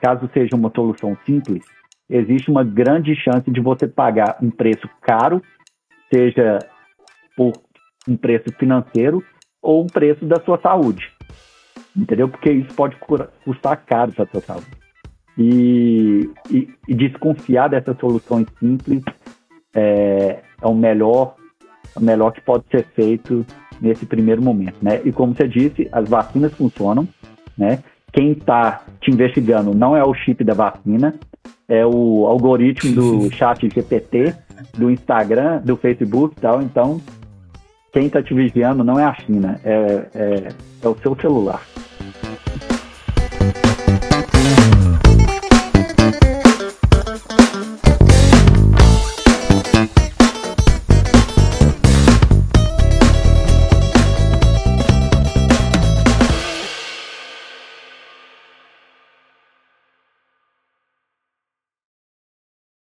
[0.00, 1.64] caso seja uma solução simples,
[2.08, 5.42] existe uma grande chance de você pagar um preço caro
[6.10, 6.58] seja
[7.36, 7.52] por
[8.08, 9.22] um preço financeiro
[9.62, 11.17] ou um preço da sua saúde.
[11.96, 12.28] Entendeu?
[12.28, 12.96] Porque isso pode
[13.44, 14.66] custar caro para a sua saúde.
[15.36, 19.02] E, e, e, desconfiar dessas soluções simples
[19.72, 21.36] é, é o melhor,
[21.94, 23.46] o melhor que pode ser feito
[23.80, 25.00] nesse primeiro momento, né?
[25.04, 27.06] E como você disse, as vacinas funcionam,
[27.56, 27.78] né?
[28.12, 31.14] Quem está te investigando não é o chip da vacina,
[31.68, 34.34] é o algoritmo do chat GPT,
[34.76, 36.62] do Instagram, do Facebook e tal.
[36.62, 37.00] Então,
[37.92, 40.48] quem está te vigiando não é a China, é, é,
[40.82, 41.62] é o seu celular.